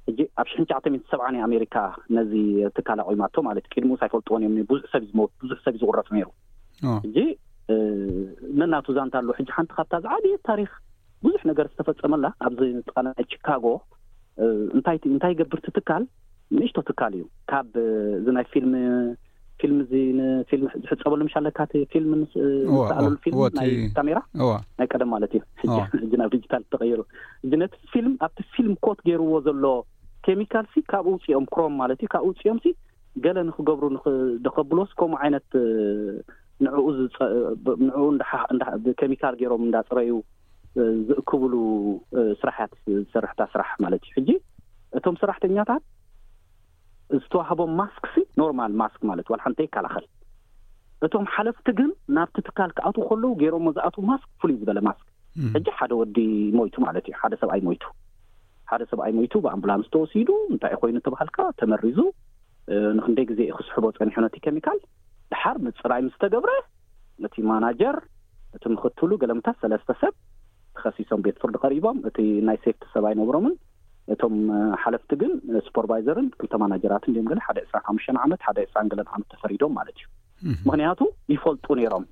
[0.08, 1.76] ሕጂ ኣብ ሽሕን ሸዕተት ሰብዓንየ ኣሜሪካ
[2.18, 2.32] ነዚ
[2.78, 7.18] ትካል ኣቁማቶ ማለት ቂድሙስ ኣይፈልጥዎን እዮም ብዙሕ ሰብ ዝመ ብዙሕ ሰብ ዩ ዝቁረፁ ነሩእጂ
[8.62, 10.72] ነናቱ ዛንታ ኣለዉ ሕጂ ሓንቲ ካብታ ዝዓድየት ታሪክ
[11.26, 13.66] ብዙሕ ነገር ዝተፈፀመላ ኣብዚ ጠቃልናይ ቺካጎ
[14.76, 16.04] እንታይ ገብርቲ ትካል
[16.58, 17.70] ንእሽቶ ትካል እዩ ካብ
[18.22, 18.74] እዚናይ ፊልም
[19.90, 24.50] ዚ ልዝሕፀበሉ ምሻለካት ፊልም ንተኣሉ ፊል ናይ ካሜራዋ
[24.80, 25.32] ናይ ቀደም ማለት
[26.04, 27.00] እዩ ናብ ዲጂታል ተቀይሩ
[27.48, 29.66] እ ነቲ ፊልም ኣብቲ ፊልም ኮት ገይርዎ ዘሎ
[30.28, 32.66] ኬሚካልሲ ካብኡ ውፅኦም ክሮም ማለት እዩ ካብኡ ውፅኦምሲ
[33.26, 35.48] ገለ ንክገብሩ ንደከብሎስ ከምኡ ዓይነት
[36.66, 36.76] ንኡ
[38.18, 40.12] ንኡ ኬሚካል ገይሮም እንዳፅረዩ
[41.10, 41.54] ዝእክብሉ
[42.42, 44.30] ስራሕያት ዝሰርሕታ ስራሕ ማለት እዩ ሕጂ
[44.98, 45.84] እቶም ሰራሕተኛታት
[47.22, 50.06] ዝተዋህቦም ማስክ ሲ ኖርማል ማስክ ማለት እዩ ዋላሓእንተይ ይከላኸል
[51.06, 55.06] እቶም ሓለፍቲ ግን ናብቲ ትካል ክኣትዉ ከለዉ ገይሮምዎ ዝኣት ማስክ ፍሉይ ዝበለ ማስክ
[55.56, 56.18] ሕጂ ሓደ ወዲ
[56.58, 57.84] ሞይቱ ማለት እዩ ሓደ ሰብኣይ ሞይቱ
[58.72, 62.00] ሓደ ሰብኣይ ሞይቱ ብኣምቡላንስ ተወሲዱ እንታይይ ኮይኑ ተባሃልካ ተመሪዙ
[62.98, 64.78] ንክንደይ ግዜ ክስሕቦ ጸኒሕነት ኬሚካል
[65.32, 66.52] ድሓር ንፅራይ ምስ ዝተገብረ
[67.24, 67.98] ነቲ ማናጀር
[68.58, 70.14] እቲ ምኽትሉ ገለምታት ሰለስተ ሰብ
[70.78, 73.54] ተኸሲሶም ቤት ፍርዲ ቀሪቦም እቲ ናይ ሴፍቲ ሰብኣይነብሮምን
[74.14, 74.36] እቶም
[74.84, 75.32] ሓለፍቲ ግን
[75.66, 80.08] ሱፐርቫይዘርን ክልተማናጀራት እኦም ገ ሓደ 2ስራ ሓሙሽተ ዓመት ሓደ 2ስራን ግለን ዓመት ተፈሪዶም ማለት እዩ
[80.70, 81.02] ምክንያቱ
[81.34, 82.06] ይፈልጡ ሮም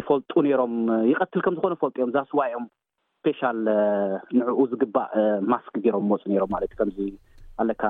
[0.00, 0.74] ይፈልጡ ሮም
[1.12, 2.66] ይቀትል ከም ዝኮነ ፈልጡ እዮም እዛ ስዋእኦም
[3.20, 3.58] ስፔሻል
[4.40, 5.14] ንዕኡ ዝግባእ
[5.52, 6.98] ማስክ ገይሮም መፁ ሮም ማለት እዩከምዚ
[7.62, 7.84] ኣለካ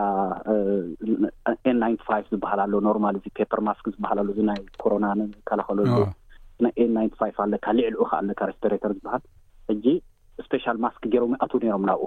[1.69, 5.91] ኤን ና ፋ ዝበሃል ኣሎ ኖርማል ፔፐርማስክ ዝበሃልኣሎዚናይ ኮሮና ንከላኸለሉ
[6.65, 6.97] ናይ ኤን
[7.45, 9.23] ኣለካ ልዕልዑ ከ ኣለካ ሬስፐሬተር ዝበሃል
[9.71, 9.87] ሕጂ
[10.47, 12.05] ስፔሻል ማስክ ገይሮምኣትዉ ነሮም ናብኡ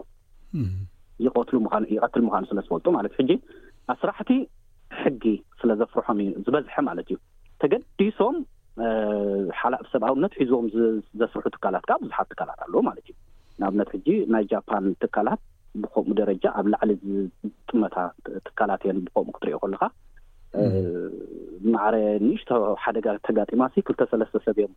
[1.47, 3.33] ትሉ ምኑይቀትል ምኳኑ ስለ ዝፈልጡ ማለት እ ሕጂ
[3.93, 4.31] ኣብስራሕቲ
[5.01, 5.23] ሕጊ
[5.59, 7.17] ስለ ዘፍርሖም ዩ ዝበዝሐ ማለት እዩ
[7.61, 8.35] ተገዲሶም
[9.59, 10.67] ሓ ሰብኣውነት ሒዝቦም
[11.21, 13.15] ዘስርሑ ትካላት ከዓ ብዙሓት ትካላት ኣለዉ ማለት እዩ
[13.61, 15.41] ንኣብነት ሕጂ ናይ ጃፓን ትካላት
[15.81, 16.91] ብከምኡ ደረጃ ኣብ ላዕሊ
[17.45, 17.95] ዝጥመታ
[18.47, 19.83] ትካላት እየን ብከምኡ ክትሪኢ ከለካ
[21.73, 21.95] ማዕረ
[22.27, 22.49] ንሽቶ
[22.85, 24.73] ሓደጋ ተጋጢማሲ ክልተሰለስተ ሰብእዮም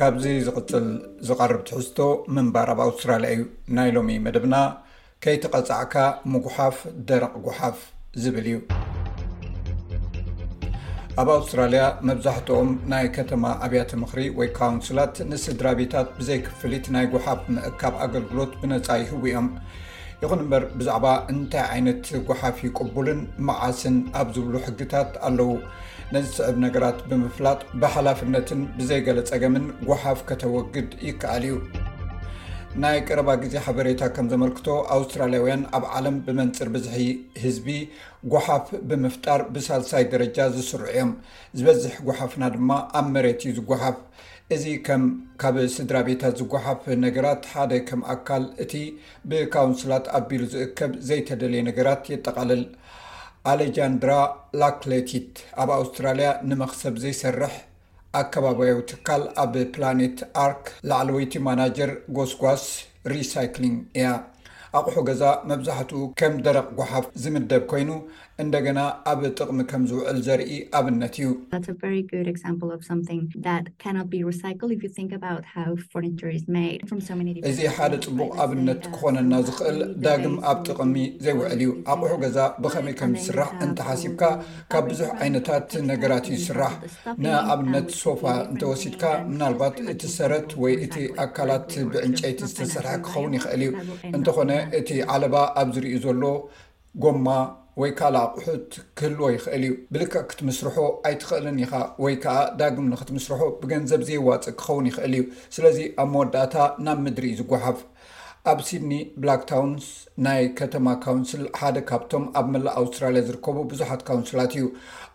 [0.00, 0.84] ካብዚ ዝቕፅል
[1.28, 1.96] ዝቀርብ ትሕዝቶ
[2.34, 3.40] ምንባር ኣብ ኣውስትራልያ እዩ
[3.76, 4.56] ናይ ሎሚ መደብና
[5.24, 5.94] ከይትቐፃዕካ
[6.32, 6.76] ምጉሓፍ
[7.08, 7.78] ደረቅ ጉሓፍ
[8.24, 8.58] ዝብል እዩ
[11.22, 17.96] ኣብ ኣውስትራልያ መብዛሕትኦም ናይ ከተማ ኣብያት ምክሪ ወይ ካውንስላት ንስድራ ቤታት ብዘይክፍሊት ናይ ጉሓፍ ምእካብ
[18.06, 19.48] ኣገልግሎት ብነፃ ይህቡ እዮም
[20.22, 23.20] ይኹን እምበር ብዛዕባ እንታይ ዓይነት ጉሓፍቅቡልን
[23.50, 25.50] መዓስን ኣብ ዝብሉ ሕግታት ኣለው
[26.14, 31.56] ነዝስዕብ ነገራት ብምፍላጥ ብሓላፍነትን ብዘይገለ ፀገምን ጓሓፍ ከተወግድ ይከኣል እዩ
[32.82, 37.04] ናይ ቀረባ ግዜ ሓበሬታ ከም ዘመልክቶ ኣውስትራልያውያን ኣብ ዓለም ብመንፅር ብዙሒ
[37.44, 37.66] ህዝቢ
[38.34, 41.10] ጎሓፍ ብምፍጣር ብሳልሳይ ደረጃ ዝስርዑ እዮም
[41.58, 43.98] ዝበዝሕ ጓሓፍና ድማ ኣብ መሬት ዝጓሓፍ
[44.56, 44.64] እዚ
[45.02, 48.74] ምካብ ስድራ ቤታት ዝጓሓፍ ነገራት ሓደ ከም ኣካል እቲ
[49.30, 52.62] ብካውንስላት ኣቢሉ ዝእከብ ዘይተደልየ ነገራት የጠቃልል
[53.50, 54.12] ኣሌጃንድራ
[54.60, 57.54] ላክሌቲት ኣብ ኣውስትራልያ ንመክሰብ ዘይሰርሕ
[58.20, 62.64] ኣከባቢዊ ትካል ኣብ ፕላኔት ኣርክ ላዕለወይቲ ማናጀር ጎስጓስ
[63.12, 64.08] ሪሳይክሊንግ እያ
[64.78, 67.90] ኣቑሑ ገዛ መብዛሕትኡ ከም ደረቅ ጓሓፍ ዝምደብ ኮይኑ
[68.42, 68.80] እንደገና
[69.10, 71.30] ኣብ ጥቕሚ ከም ዝውዕል ዘርኢ ኣብነት እዩ
[77.50, 80.94] እዚ ሓደ ፅቡቅ ኣብነት uh, ክኾነና ዝኽእል ዳግም ኣብ ጥቕሚ
[81.26, 84.22] ዘይውዕል እዩ ኣቑሑ ገዛ ብከመይ ከምዝስራሕ እንተሓሲብካ
[84.72, 86.72] ካብ ብዙሕ ዓይነታት ነገራትዩ ዝስራሕ
[87.24, 88.22] ንኣብነት ሶፋ
[88.52, 89.02] እንተወሲድካ
[89.34, 93.72] ምናልባት እቲ ሰረት ወይ እቲ ኣካላት ብዕንጨይቲ ዝተሰርሐ ክኸውን ይኽእል እዩ
[94.18, 96.22] እንተኾነ እቲ ዓለባ ኣብ ዝርዩ ዘሎ
[97.04, 97.26] ጎማ
[97.80, 100.76] ወይ ካል ኣቑሑት ክህልዎ ይኽእል እዩ ብልክዕ ክትምስርሖ
[101.08, 101.72] ኣይትኽእልን ኢኻ
[102.02, 105.22] ወይ ከዓ ዳግም ንኽትምስርሖ ብገንዘብ ዘይዋፅእ ክኸውን ይኽእል እዩ
[105.56, 106.54] ስለዚ ኣብ መወዳእታ
[106.86, 107.78] ናብ ምድሪ እዩ ዝጓሓፍ
[108.50, 109.86] ኣብ ሲድኒ ብላክ ታውንስ
[110.24, 114.66] ናይ ከተማ ካውንስል ሓደ ካብቶም ኣብ መላእ ኣውስትራልያ ዝርከቡ ብዙሓት ካውንስላት እዩ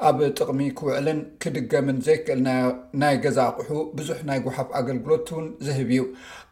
[0.10, 3.70] ኣብ ጥቕሚ ክውዕልን ክድገምን ዘይክእልናይ ገዛ ኣቑሑ
[4.00, 6.04] ብዙሕ ናይ ጎሓፍ ኣገልግሎት እውን ዝህብ እዩ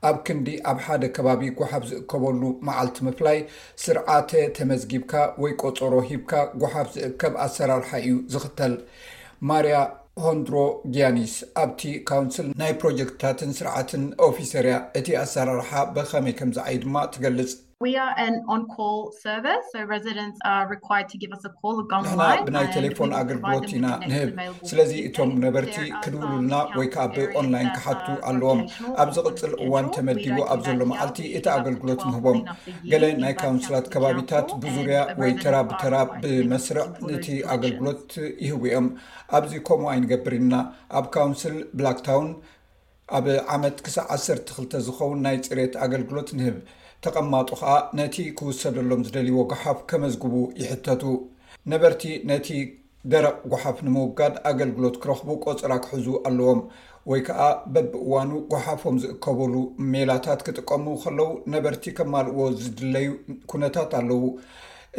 [0.10, 3.38] ኣብ ክንዲ ኣብ ሓደ ከባቢ ጓሓፍ ዝእከበሉ መዓልቲ ምፍላይ
[3.86, 5.14] ስርዓተ ተመዝጊብካ
[5.44, 8.76] ወይ ቆፀሮ ሂብካ ጓሓፍ ዝእከብ ኣሰራርሓ እዩ ዝኽተል
[9.50, 9.78] ማርያ
[10.24, 10.55] ሆንድሮ
[10.95, 17.82] ግያኒስ ኣብቲ ካውንስል ናይ ፕሮጀክትታትን ስርዓትን ኦፊሰርያ እቲ ኣሰራርሓ ብኸመይ ከምዝ ዓይ ድማ ትገልጽ ድና
[22.48, 24.30] ብናይ ቴሌፎን ኣገልግሎት ኢና ንህብ
[24.70, 28.60] ስለዚ እቶም ነበርቲ ክንብሉልና ወይ ከዓ በይ ኦንላይን ክሓቱ ኣለዎም
[29.04, 32.40] ኣብ ዝቅፅል እዋን ተመዲቡ ኣብ ዘሎ መቃልቲ እቲ ኣገልግሎት ንህቦም
[32.92, 38.06] ገለ ናይ ካውንስላት ከባቢታት ብዙርያ ወይ ተራ ብተራ ብመስርዕ ንቲ ኣገልግሎት
[38.46, 38.88] ይህቡ እዮም
[39.40, 40.54] ኣብዚ ከምኡ ኣይንገብር ኢና
[41.00, 42.30] ኣብ ካውንስል ብላክታውን
[43.18, 43.26] ኣብ
[43.58, 46.60] ዓመት ክሳብ ዓሰርተ ክልተ ዝከውን ናይ ፅሬት ኣገልግሎት ንህብ
[47.06, 51.04] ተቐማጡ ከዓ ነቲ ክውሰደሎም ዝደልዎ ጓሓፍ ከመዝግቡ ይሕተቱ
[51.72, 52.47] ነበርቲ ነቲ
[53.12, 56.60] ደረቅ ጓሓፍ ንምውጋድ ኣገልግሎት ክረኽቡ ቆፅራ ክሕዙ ኣለዎም
[57.12, 57.43] ወይ ከዓ
[57.76, 59.54] በብእዋኑ ጓሓፎም ዝእከበሉ
[59.93, 63.08] ሜላታት ክጥቀሙ ከለው ነበርቲ ከማልእዎ ዝድለዩ
[63.54, 64.22] ኩነታት ኣለው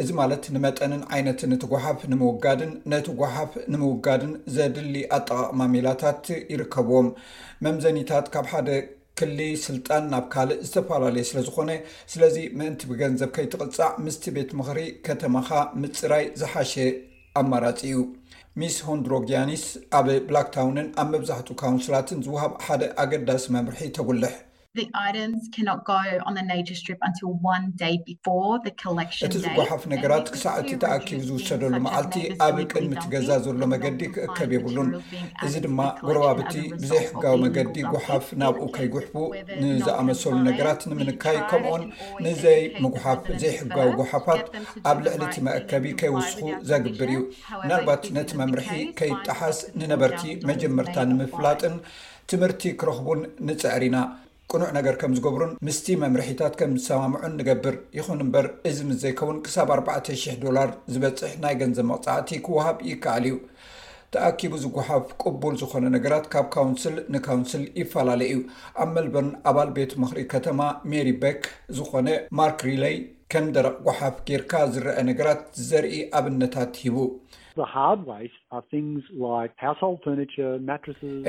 [0.01, 7.09] እዚ ማለት ንመጠንን ዓይነትን እቲ ጓሓፍ ንምውጋድን ነቲ ጓሓፍ ንምውጋድን ዘድሊ ኣጠቃቅማ ሜላታት ይርከብዎም
[7.67, 8.69] መምዘኒታት ካብ ሓደ
[9.19, 11.71] ክሊ ስልጣን ናብ ካልእ ዝተፈላለየ ስለዝኾነ
[12.11, 15.49] ስለዚ ምእንቲ ብገንዘብ ከይትቕፃዕ ምስቲ ቤት ምክሪ ከተማካ
[15.81, 16.73] ምፅራይ ዝሓሸ
[17.41, 17.99] ኣመራፂ እኡ
[18.61, 19.65] ሚስ ሆንድሮግያኒስ
[19.99, 24.35] ኣብ ብላክታውንን ኣብ መብዛሕትኡ ካውንስላትን ዝውሃብ ሓደ ኣገዳሲ መምርሒ ተጉልሕ
[24.81, 25.19] እቲ
[29.43, 32.15] ዚ ጎሓፍ ነገራት ክሳዕእቲ ተኣኪቡ ዝውሰደሉ መቃልቲ
[32.45, 34.89] ኣብ ቅድሚትገዛ ዘሎ መገዲ ክእከብ የብሉን
[35.47, 39.15] እዚ ድማ ጎረባብቲ ብዘይ ሕጋዊ መገዲ ጉሓፍ ናብኡ ከይጉሕቡ
[39.65, 41.83] ንዝኣመሰሉ ነገራት ንምንካይ ከምኡን
[42.27, 44.43] ንዘይ ምጉሓፍ ዘይሕጋዊ ጎሓፋት
[44.91, 47.19] ኣብ ልዕሊቲ መእከቢ ከይውስሑ ዘግብር እዩ
[47.69, 48.71] ናልባት ነቲ መምርሒ
[49.01, 51.75] ከይጣሓስ ንነበርቲ መጀመርታ ንምፍላጥን
[52.31, 53.95] ትምህርቲ ክረኽቡን ንፅዕሪኢና
[54.51, 59.69] ቅኑዕ ነገር ከም ዝገብሩን ምስቲ መምርሒታት ከም ዝሰማምዑን ንገብር ይኹን እምበር እዚ ምስ ዘይከውን ክሳብ
[59.75, 63.35] 4,000 ዶላር ዝበፅሕ ናይ ገንዘብ መቕጻዕቲ ክወሃብ ይከኣል እዩ
[64.13, 68.41] ተኣኪቡ ዝጓሓፍ ቅቡል ዝኾነ ነገራት ካብ ካውንስል ንካውንስል ይፈላለየ እዩ
[68.83, 70.59] ኣብ መልበን ኣባል ቤት ምክሪ ከተማ
[70.91, 71.41] ሜሪ በክ
[71.77, 72.07] ዝኾነ
[72.39, 72.97] ማርክ ሪለይ
[73.33, 76.97] ከም ደረ ጓሓፍ ጌርካ ዝረአ ነገራት ዘርኢ ኣብነታት ሂቡ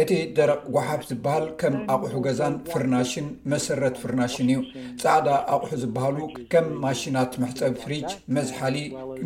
[0.03, 4.59] እቲ ደረቅ ጓሓፍ ዝበሃል ከም ኣቑሑ ገዛን ፍርናሽን መሰረት ፍርናሽን እዩ
[5.03, 6.19] ፃዕዳ ኣቑሑ ዝበሃሉ
[6.53, 8.09] ከም ማሽናት መሕፀብ ፍሪጅ
[8.39, 8.77] መዝሓሊ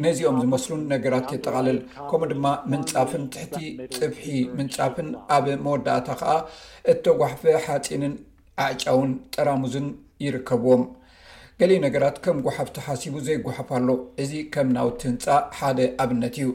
[0.06, 1.78] ነዚኦም ዝመስሉን ነገራት የጠቓለል
[2.10, 3.56] ከምኡ ድማ ምንፃፍን ትሕቲ
[4.00, 4.26] ፅብሒ
[4.58, 6.34] ምንፃፍን ኣብ መወዳእታ ከዓ
[6.94, 8.14] እተጓሕፈ ሓፂንን
[8.66, 9.88] ዓዕጫውን ጠራሙዝን
[10.26, 10.84] ይርከብዎም
[11.60, 13.88] ገሊ ነገራት ከም ጓሓፍ ተሓሲቡ ዘይጓሓፍ ኣሎ
[14.24, 15.24] እዚ ከም ናውቲ ህንፃ
[15.58, 16.48] ሓደ ኣብነት እዩ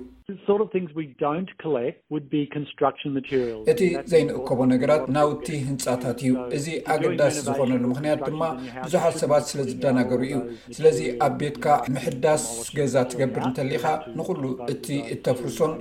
[3.71, 8.41] እቲ ዘይንእከቦ ነገራት ናውቲ ህንፃታት እዩ እዚ ኣገልዳሽ ዝኾነሉ ምክንያት ድማ
[8.85, 10.37] ብዙሓት ሰባት ስለ ዝደናገሩ እዩ
[10.77, 11.65] ስለዚ ኣብ ቤትካ
[11.95, 12.45] ምሕዳስ
[12.77, 13.85] ገዛ ትገብር እንተሊካ
[14.19, 14.43] ንኩሉ
[14.75, 15.73] እቲ እተፍርሶን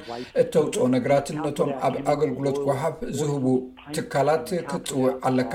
[0.45, 3.45] እተውፅኦ ነገራትን ነቶም ኣብ ኣገልግሎት ወሃፍ ዝህቡ
[3.97, 5.55] ትካላት ክትፅውዕ ኣለካ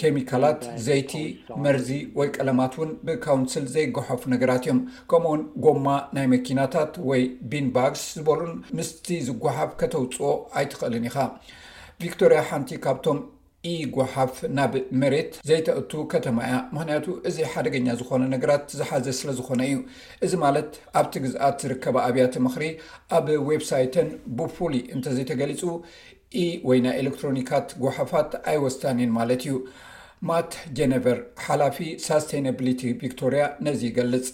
[0.00, 1.12] ኬሚካላት ዘይቲ
[1.64, 5.86] መርዚ ወይ ቀለማት እውን ብካውንስል ዘይጓሓፉ ነገራት እዮም ከምኡውን ጎማ
[6.18, 11.16] ናይ መኪናታት ወይ ቢንባግስ ዝበሉን ምስቲ ዝጓሓፍ ከተውፅዎ ኣይትኽእልን ኢኻ
[12.04, 13.20] ቪክቶርያ ሓንቲ ካብቶም
[13.72, 19.76] ኢጓሓፍ ናብ መሬት ዘይተእቱ ከተማ እያ ምክንያቱ እዚ ሓደገኛ ዝኮነ ነገራት ዝሓዘ ስለዝኮነ እዩ
[20.26, 20.70] እዚ ማለት
[21.00, 22.66] ኣብቲ ግዛኣት ዝርከባ ኣብያቲ ምክሪ
[23.18, 24.08] ኣብ ወብሳይትን
[24.38, 25.60] ብፉሉ እንተዘይተገሊፁ
[26.68, 29.52] ወይ ና ኤሌክትሮኒካት ጎሓፋት ኣይወስታኒን ማለት እዩ
[30.30, 34.26] ማት ጀነቨር ሓላፊ ሳስቴናብሊቲ ቪክቶሪያ ነዚ ይገልፅ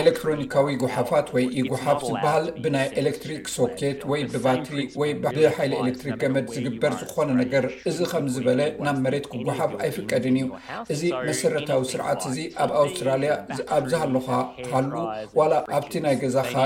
[0.00, 6.94] ኤሌክትሮኒካዊ ጉሓፋት ወይ ኢጉሓፍ ዝበሃል ብናይ ኤሌክትሪክ ሶኬት ወይ ብባትሪ ወይ ብሓይሊ ኤሌክትሪክ ገመድ ዝግበር
[7.02, 10.48] ዝኾነ ነገር እዚ ከምዝበለ ናብ መሬት ጉሓፍ ኣይፍቀድን እዩ
[10.96, 13.32] እዚ መሰረታዊ ስርዓት እዚ ኣብ ኣውስትራልያ
[13.78, 14.28] ኣብዝ ሃለካ
[14.70, 14.92] ካሉ
[15.40, 16.56] ዋላ ኣብቲ ናይ ገዛካ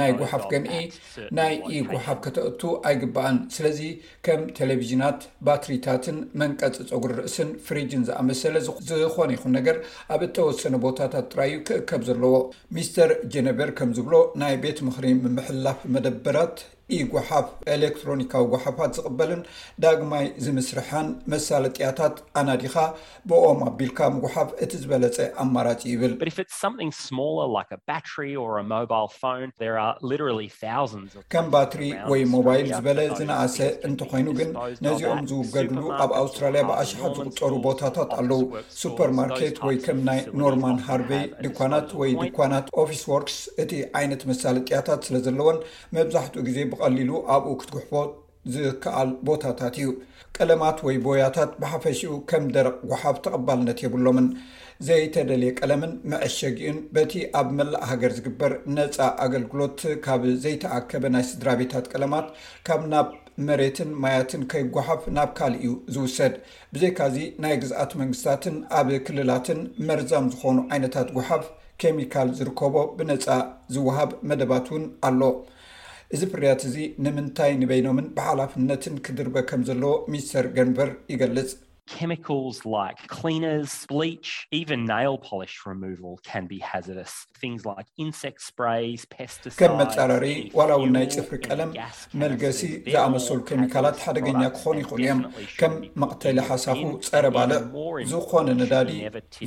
[0.00, 0.74] ናይ ጉሓፍ ገምዒ
[1.40, 3.80] ናይ ኢጉሓፍ ክተእቱ ኣይግባአን ስለዚ
[4.28, 8.54] ከም ቴሌቪ ናት ባትሪታትን መንቀፂ ፀጉሪ ርእስን ፍሪጅን ዝኣመሰለ
[9.02, 9.76] ዝኾነ ይኹን ነገር
[10.14, 12.36] ኣብ እተወሰነ ቦታታት ጥራዩ ክእከብ ዘለዎ
[12.78, 15.06] ሚስተር ጀነቨር ከም ዝብሎ ናይ ቤት ምክሪ
[15.38, 16.56] ምሕላፍ መደበራት
[16.96, 19.40] ኢጉሓፍ ኤሌክትሮኒካዊ ጓሓፋት ዝቅበልን
[19.84, 22.74] ዳግማይ ዝምስርሓን መሳለጥያታት ኣናዲኻ
[23.30, 26.14] ብኦም ኣቢልካ ምጉሓፍ እቲ ዝበለፀ ኣማራፂ ይብል
[31.34, 31.80] ከም ባትሪ
[32.12, 33.56] ወይ ሞባይል ዝበለ ዝነእሰ
[33.88, 34.50] እንተኮይኑ ግን
[34.88, 38.40] ነዚኦም ዝውገድሉ ኣብ ኣውስትራልያ ብኣሸሓት ዝቁፀሩ ቦታታት ኣለው
[38.80, 41.10] ሱፐርማርኬት ወይ ከም ናይ ኖርማን ሃርቨ
[41.44, 45.58] ድኳናት ወይ ዲኳናት ኦፊስ ዎርክስ እቲ ዓይነት መሳለጥያታት ስለ ዘለዎን
[45.98, 48.10] መብዛሕትኡ ግዜ ቀሊሉ ኣብኡ ክትጉሕፎት
[48.54, 49.88] ዝከኣል ቦታታት እዩ
[50.38, 54.26] ቀለማት ወይ ቦያታት ብሓፈሽኡ ከም ደረቅ ጓሓፍ ተቐባልነት የብሎምን
[54.86, 62.28] ዘይተደልየ ቀለምን መዐሸጊኡን በቲ ኣብ መላእ ሃገር ዝግበር ነፃ ኣገልግሎት ካብ ዘይተኣከበ ናይ ስድራቤታት ቀለማት
[62.68, 63.08] ካብ ናብ
[63.48, 66.32] መሬትን ማያትን ከይጓሓፍ ናብ ካል እዩ ዝውሰድ
[66.74, 71.44] ብዘይ ካዚ ናይ ግዝኣት መንግስትታትን ኣብ ክልላትን መርዛም ዝኾኑ ዓይነታት ጓሓፍ
[71.82, 73.26] ኬሚካል ዝርከቦ ብነፃ
[73.74, 75.20] ዝወሃብ መደባት እውን ኣሎ
[76.16, 81.50] እዚ ፍርያት እዙ ንምንታይ ንበይኖምን ብሓላፍነትን ክድርበ ከም ዘለዎ ሚስተር ገንቨር ይገልጽ
[81.92, 82.10] ከም
[89.80, 91.70] መፀረሪ ዋላ እውን ናይ ፅፍሪ ቀለም
[92.22, 92.60] መልገሲ
[92.92, 95.20] ዝኣመሰሉ ኬሚካላት ሓደገኛ ክኾኑ ይኽእሉ እዮም
[95.60, 95.72] ከም
[96.02, 97.52] መቅተይላ ሓሳፉ ፀረ ባለ
[98.12, 98.90] ዝኮነ ነዳዲ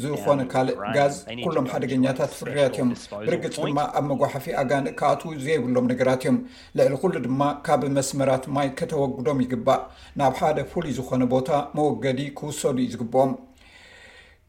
[0.05, 1.15] ዝኮነ ካልእ ጋዝ
[1.45, 6.39] ኩሎም ሓደገኛታት ፍርያት እዮምርግፅ ድማ ኣብ መጓሓፊ ኣጋንእ ካኣት ዘይብሎም ነገራት እዮም
[6.79, 9.81] ልዕሊ ኩሉ ድማ ካብ መስመራት ማይ ከተወግዶም ይግባእ
[10.21, 13.31] ናብ ሓደ ፍሉይ ዝኾነ ቦታ መወገዲ ክውሰዱ ዩ ዝግብኦም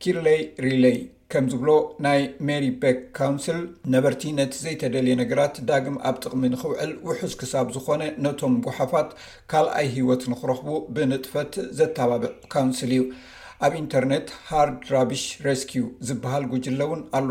[0.04, 0.96] ኪርለይ ሪለይ
[1.32, 1.70] ከም ዝብሎ
[2.04, 3.60] ናይ ሜሪ በክ ካውንስል
[3.94, 9.10] ነበርቲ ነቲ ዘይተደልየ ነገራት ዳግም ኣብ ጥቕሚ ንኽውዕል ውሑዝ ክሳብ ዝኮነ ነቶም ጎሓፋት
[9.52, 13.04] ካልኣይ ሂወት ንክረኽቡ ብንጥፈት ዘተባብዕ ካውንስል እዩ
[13.66, 15.72] ኣብ ኢንተርነት ሃርድ ራቢሽ ረስኪ
[16.08, 17.30] ዝበሃል ጉጅለ እውን ኣሎ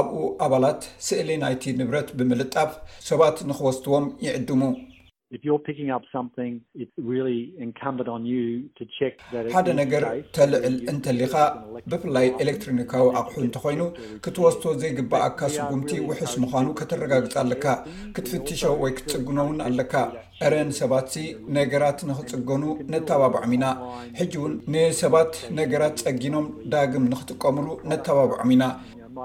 [0.00, 2.70] ኣብኡ ኣባላት ስእሊ ናይቲ ንብረት ብምልጣፍ
[3.10, 4.62] ሰባት ንክወስትዎም ይዕድሙ
[9.54, 10.04] ሓደ ነገር
[10.36, 11.34] ተልዕል እንተሊካ
[11.92, 13.82] ብፍላይ ኤሌክትሮኒካዊ ኣቑሑ እንተኮይኑ
[14.24, 17.66] ክትወስቶ ዘይግባኣካ ስጉምቲ ውሕስ ምዃኑ ከተረጋግፂ ኣለካ
[18.16, 19.94] ክትፍትሾ ወይ ክትፅግኖውን ኣለካ
[20.46, 21.24] ዕረን ሰባትዚ
[21.58, 22.64] ነገራት ንክፅገኑ
[22.94, 23.66] ነተባብዖም ኢና
[24.20, 28.64] ሕጂ እውን ንሰባት ነገራት ፀጊኖም ዳግም ንክጥቀምሩ ነተባብዖም ኢና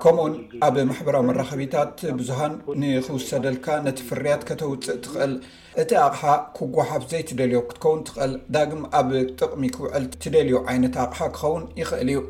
[0.03, 0.33] ከምኡውን
[0.67, 5.33] ኣብ ማሕበራዊ መራከቢታት ብዙሃን ንክውሰደልካ ነቲ ፍርያት ከተውፅእ ትኽእል
[5.81, 6.23] እቲ ኣቕሓ
[6.57, 12.21] ክጓሓፍ ዘይ ትደልዮ ክትከውን ትኽእል ዳግም ኣብ ጥቕሚ ክውዕል ትደልዮ ዓይነት ኣቕሓ ክኸውን ይኽእል እዩ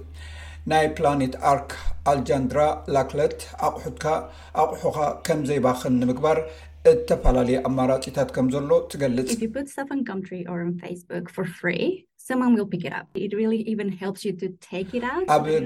[0.71, 1.71] ናይ ፕላኔት ኣርክ
[2.13, 2.61] ኣልጃንድራ
[2.95, 3.37] ላክለት
[3.69, 4.05] ኣቑሑትካ
[4.63, 6.39] ኣቑሑካ ከምዘይባክን ንምግባር
[6.93, 9.29] እተፈላለዩ ኣማራፂታት ከም ዘሎ ትገልፅ
[12.33, 12.43] ኣብ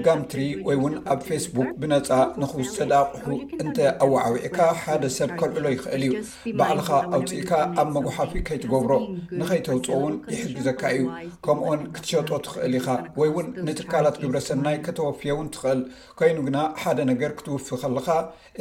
[0.06, 2.08] ጋምትሪ ወይ እውን ኣብ ፌስቡክ ብነፃ
[2.42, 3.22] ንክውሰድ ኣቕሑ
[3.62, 6.14] እንተ ኣወዓዊዒካ ሓደ ሰብ ከርዕሎ ይኽእል እዩ
[6.60, 7.52] ባዕልካ ኣውፅኢካ
[7.82, 8.92] ኣብ መጓሓፊ ከይትገብሮ
[9.40, 11.02] ንከይተውፅኦ ውን ይሕግዘካ እዩ
[11.46, 12.88] ከምኡኦን ክትሸጦ ትኽእል ኢኻ
[13.20, 15.80] ወይ እውን ንትካላት ግብረ ሰናይ ከተወፍዮውን ትኽእል
[16.20, 18.08] ኮይኑ ግና ሓደ ነገር ክትውፍ ከለካ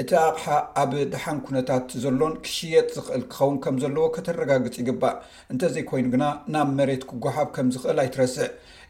[0.03, 0.47] እቲ ኣቕሓ
[0.85, 5.15] ኣብ ድሓን ኩነታት ዘሎን ክሽየጥ ዝኽእል ክኸውን ከም ዘለዎ ከተረጋግፅ ይግባእ
[5.53, 6.23] እንተዘይኮይኑ ግና
[6.55, 8.47] ናብ መሬት ክጓሓብ ከም ዝክእል ይ ትረስዕ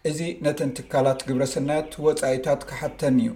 [0.09, 3.31] እዚ ነተን ትካላት ግብረ ሰናያት ወፃኢታት ክሓተን እዩ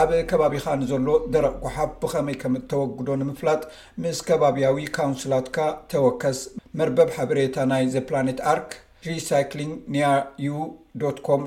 [0.00, 3.62] ኣብ ከባቢኻንዘሎ ደረጓሓ ብኸመይ ከም እተወግዶ ንምፍላጥ
[4.02, 5.56] ምስ ከባቢያዊ ካውንስላትካ
[5.92, 6.40] ተወከስ
[6.80, 8.70] መርበብ ሓበሬታ ናይ ዘ ፕላኔት ኣርክ
[9.08, 11.44] ሪሳይሊን ንዩዶኮም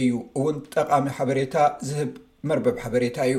[0.00, 0.10] aዩ
[0.40, 1.56] እውን ጠቃሚ ሓበሬታ
[1.88, 2.12] ዝህብ
[2.50, 3.36] መርበብ ሓበሬታ እዩ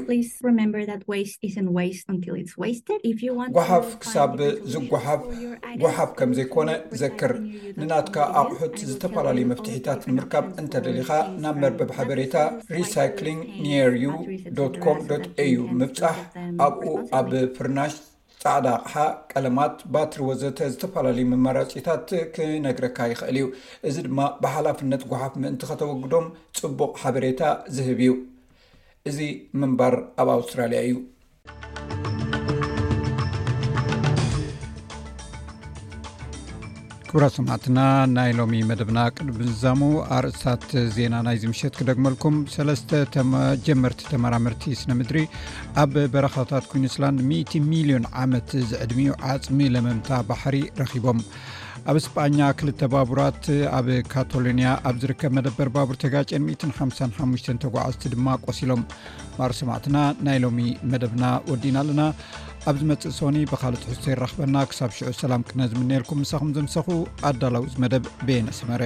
[3.60, 4.32] ጎሓፍ ክሳብ
[4.74, 5.24] ዝጓሓፍ
[5.82, 6.70] ጓሓፍ ከምዘይኮነ
[7.02, 7.34] ዘክር
[7.82, 11.12] ንናትካ ኣቑሑት ዝተፈላለዩ መፍትሒታት ንምርካብ እንተደሊካ
[11.46, 12.36] ናብ መርበብ ሓበሬታ
[12.78, 14.18] ሪሳይሊንግ ኒርዩኮ
[15.54, 16.18] ዩ ምብፃሕ
[16.70, 16.88] ኣብኡ
[17.20, 17.30] ኣብ
[17.60, 17.94] ፍርናሽ
[18.44, 18.96] ፃዕዳ ኣቕሓ
[19.32, 23.48] ቀለማት ባትሪ ወዘተ ዝተፈላለዩ መማራፂታት ክነግረካ ይኽእል እዩ
[23.90, 26.26] እዚ ድማ ብሓላፍነት ጎሓፍ ምእንቲ ከተወግዶም
[26.62, 27.42] ፅቡቅ ሓበሬታ
[27.78, 28.12] ዝህብ እዩ
[29.12, 29.20] እዚ
[29.62, 30.94] ምንባር ኣብ ኣውስትራልያ እዩ
[37.08, 37.80] ክብራ ሰማዕትና
[38.14, 39.82] ናይ ሎሚ መደብና ቅድዛሙ
[40.18, 45.20] ኣርእስታት ዜና ናይዚ ምሸት ክደግመልኩም ሰለስተ ተጀመርቲ ተመራምርቲ ስነምድሪ
[45.84, 51.20] ኣብ በረኻታት ኩነስላንድ 100 ሚሊዮን ዓመት ዝዕድሚኡ ዓፅሚ ለመምታ ባሕሪ ረኪቦም
[51.92, 53.46] ኣብ ስጳኛ 2ልተ ባቡራት
[53.78, 58.84] ኣብ ካቶሎኒያ ኣብ ዝርከብ መደበር ባቡር ተጋጨን 155 ተጓዓዝቲ ድማ ቆሲሎም
[59.40, 60.60] ማር ሰማዕትና ናይ ሎሚ
[60.94, 62.04] መደብና ወዲና ኣለና
[62.72, 66.90] ኣብዚ መፅእ ሶኒ ብካልእ ትሑዝተ ራክበና ክሳብ ሽዑ ሰላም ቅነ ዝምነኤልኩም ንሳኩም ዘንሰኩ
[67.32, 68.86] ኣዳላው መደብ ብየነሰመረ